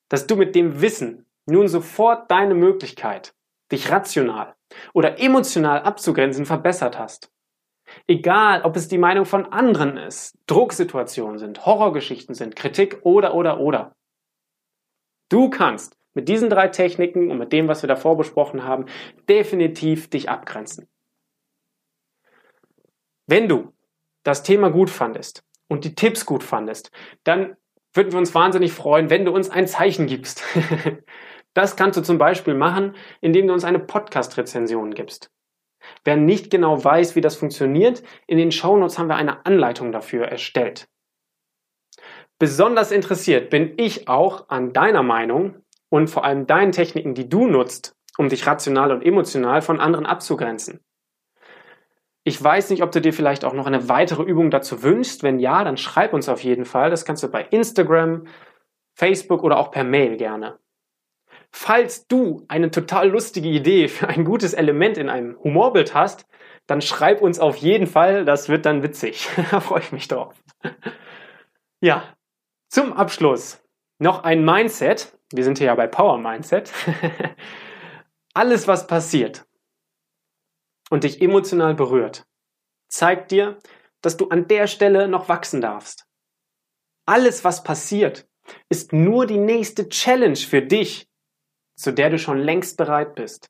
dass 0.08 0.26
du 0.26 0.36
mit 0.36 0.54
dem 0.54 0.80
Wissen 0.80 1.26
nun 1.46 1.68
sofort 1.68 2.30
deine 2.30 2.54
Möglichkeit, 2.54 3.34
dich 3.72 3.90
rational 3.90 4.54
oder 4.92 5.20
emotional 5.20 5.82
abzugrenzen, 5.82 6.46
verbessert 6.46 6.98
hast. 6.98 7.30
Egal, 8.06 8.62
ob 8.62 8.76
es 8.76 8.88
die 8.88 8.98
Meinung 8.98 9.24
von 9.24 9.46
anderen 9.46 9.96
ist, 9.96 10.38
Drucksituationen 10.46 11.38
sind, 11.38 11.64
Horrorgeschichten 11.64 12.34
sind, 12.34 12.56
Kritik 12.56 13.00
oder, 13.02 13.34
oder, 13.34 13.60
oder. 13.60 13.94
Du 15.28 15.50
kannst 15.50 15.96
mit 16.14 16.28
diesen 16.28 16.50
drei 16.50 16.68
Techniken 16.68 17.30
und 17.30 17.38
mit 17.38 17.52
dem, 17.52 17.68
was 17.68 17.82
wir 17.82 17.88
davor 17.88 18.16
besprochen 18.16 18.64
haben, 18.64 18.86
definitiv 19.28 20.08
dich 20.08 20.28
abgrenzen. 20.28 20.88
Wenn 23.26 23.48
du 23.48 23.72
das 24.22 24.42
Thema 24.42 24.70
gut 24.70 24.90
fandest 24.90 25.44
und 25.68 25.84
die 25.84 25.94
Tipps 25.94 26.26
gut 26.26 26.42
fandest, 26.42 26.90
dann 27.24 27.56
würden 27.92 28.12
wir 28.12 28.18
uns 28.18 28.34
wahnsinnig 28.34 28.72
freuen, 28.72 29.10
wenn 29.10 29.24
du 29.24 29.32
uns 29.32 29.50
ein 29.50 29.66
Zeichen 29.66 30.06
gibst. 30.06 30.42
Das 31.54 31.76
kannst 31.76 31.96
du 31.96 32.02
zum 32.02 32.18
Beispiel 32.18 32.54
machen, 32.54 32.96
indem 33.20 33.46
du 33.46 33.52
uns 33.52 33.62
eine 33.62 33.78
Podcast-Rezension 33.78 34.92
gibst. 34.92 35.30
Wer 36.04 36.16
nicht 36.16 36.50
genau 36.50 36.82
weiß, 36.84 37.16
wie 37.16 37.20
das 37.20 37.36
funktioniert, 37.36 38.02
in 38.26 38.38
den 38.38 38.52
Shownotes 38.52 38.98
haben 38.98 39.08
wir 39.08 39.16
eine 39.16 39.46
Anleitung 39.46 39.90
dafür 39.90 40.26
erstellt. 40.26 40.88
Besonders 42.38 42.92
interessiert 42.92 43.48
bin 43.50 43.74
ich 43.76 44.08
auch 44.08 44.48
an 44.48 44.72
deiner 44.72 45.02
Meinung 45.02 45.56
und 45.88 46.08
vor 46.08 46.24
allem 46.24 46.46
deinen 46.46 46.72
Techniken, 46.72 47.14
die 47.14 47.28
du 47.28 47.46
nutzt, 47.46 47.96
um 48.18 48.28
dich 48.28 48.46
rational 48.46 48.92
und 48.92 49.02
emotional 49.02 49.62
von 49.62 49.80
anderen 49.80 50.06
abzugrenzen. 50.06 50.80
Ich 52.24 52.42
weiß 52.42 52.70
nicht, 52.70 52.82
ob 52.82 52.90
du 52.90 53.00
dir 53.00 53.12
vielleicht 53.12 53.44
auch 53.44 53.52
noch 53.52 53.66
eine 53.66 53.88
weitere 53.88 54.22
Übung 54.22 54.50
dazu 54.50 54.82
wünschst. 54.82 55.22
Wenn 55.22 55.38
ja, 55.38 55.62
dann 55.62 55.76
schreib 55.76 56.14
uns 56.14 56.28
auf 56.28 56.42
jeden 56.42 56.64
Fall. 56.64 56.90
Das 56.90 57.04
kannst 57.04 57.22
du 57.22 57.28
bei 57.28 57.42
Instagram, 57.44 58.26
Facebook 58.94 59.42
oder 59.42 59.58
auch 59.58 59.70
per 59.70 59.84
Mail 59.84 60.16
gerne. 60.16 60.58
Falls 61.56 62.08
du 62.08 62.44
eine 62.48 62.72
total 62.72 63.10
lustige 63.10 63.48
Idee 63.48 63.86
für 63.86 64.08
ein 64.08 64.24
gutes 64.24 64.54
Element 64.54 64.98
in 64.98 65.08
einem 65.08 65.38
Humorbild 65.38 65.94
hast, 65.94 66.26
dann 66.66 66.82
schreib 66.82 67.22
uns 67.22 67.38
auf 67.38 67.54
jeden 67.54 67.86
Fall, 67.86 68.24
das 68.24 68.48
wird 68.48 68.66
dann 68.66 68.82
witzig. 68.82 69.28
da 69.52 69.60
freue 69.60 69.78
ich 69.78 69.92
mich 69.92 70.08
drauf. 70.08 70.34
Ja, 71.80 72.12
zum 72.68 72.92
Abschluss 72.92 73.62
noch 74.00 74.24
ein 74.24 74.44
Mindset. 74.44 75.16
Wir 75.32 75.44
sind 75.44 75.58
hier 75.58 75.68
ja 75.68 75.74
bei 75.76 75.86
Power 75.86 76.18
Mindset. 76.18 76.72
Alles, 78.34 78.66
was 78.66 78.88
passiert 78.88 79.46
und 80.90 81.04
dich 81.04 81.22
emotional 81.22 81.76
berührt, 81.76 82.26
zeigt 82.88 83.30
dir, 83.30 83.60
dass 84.02 84.16
du 84.16 84.26
an 84.28 84.48
der 84.48 84.66
Stelle 84.66 85.06
noch 85.06 85.28
wachsen 85.28 85.60
darfst. 85.60 86.04
Alles, 87.06 87.44
was 87.44 87.62
passiert, 87.62 88.26
ist 88.68 88.92
nur 88.92 89.26
die 89.26 89.38
nächste 89.38 89.88
Challenge 89.88 90.36
für 90.36 90.60
dich, 90.60 91.08
zu 91.76 91.92
der 91.92 92.10
du 92.10 92.18
schon 92.18 92.38
längst 92.38 92.76
bereit 92.76 93.14
bist. 93.14 93.46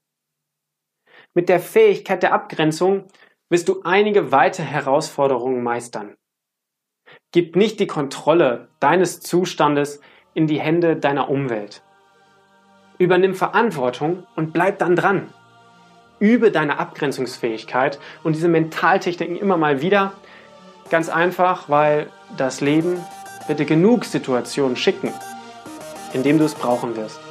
Mit 1.34 1.48
der 1.48 1.60
Fähigkeit 1.60 2.22
der 2.22 2.32
Abgrenzung 2.32 3.08
wirst 3.50 3.68
du 3.68 3.82
einige 3.82 4.32
weitere 4.32 4.66
Herausforderungen 4.66 5.62
meistern. 5.62 6.14
Gib 7.32 7.56
nicht 7.56 7.80
die 7.80 7.86
Kontrolle 7.86 8.68
deines 8.80 9.20
Zustandes 9.20 10.00
in 10.34 10.46
die 10.46 10.60
Hände 10.60 10.96
deiner 10.96 11.28
Umwelt. 11.28 11.82
Übernimm 12.98 13.34
Verantwortung 13.34 14.26
und 14.36 14.52
bleib 14.52 14.78
dann 14.78 14.96
dran. 14.96 15.32
Übe 16.20 16.52
deine 16.52 16.78
Abgrenzungsfähigkeit 16.78 17.98
und 18.22 18.36
diese 18.36 18.48
Mentaltechniken 18.48 19.36
immer 19.36 19.56
mal 19.56 19.82
wieder. 19.82 20.12
Ganz 20.90 21.08
einfach, 21.08 21.68
weil 21.68 22.08
das 22.36 22.60
Leben 22.60 23.04
wird 23.46 23.58
dir 23.58 23.66
genug 23.66 24.04
Situationen 24.04 24.76
schicken, 24.76 25.12
in 26.12 26.22
denen 26.22 26.38
du 26.38 26.44
es 26.44 26.54
brauchen 26.54 26.96
wirst. 26.96 27.23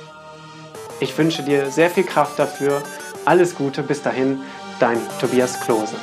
Ich 1.03 1.17
wünsche 1.17 1.43
dir 1.43 1.69
sehr 1.69 1.89
viel 1.89 2.05
Kraft 2.05 2.39
dafür. 2.39 2.81
Alles 3.25 3.55
Gute 3.55 3.83
bis 3.83 4.01
dahin, 4.01 4.41
dein 4.79 4.97
Tobias 5.19 5.59
Klose. 5.59 5.97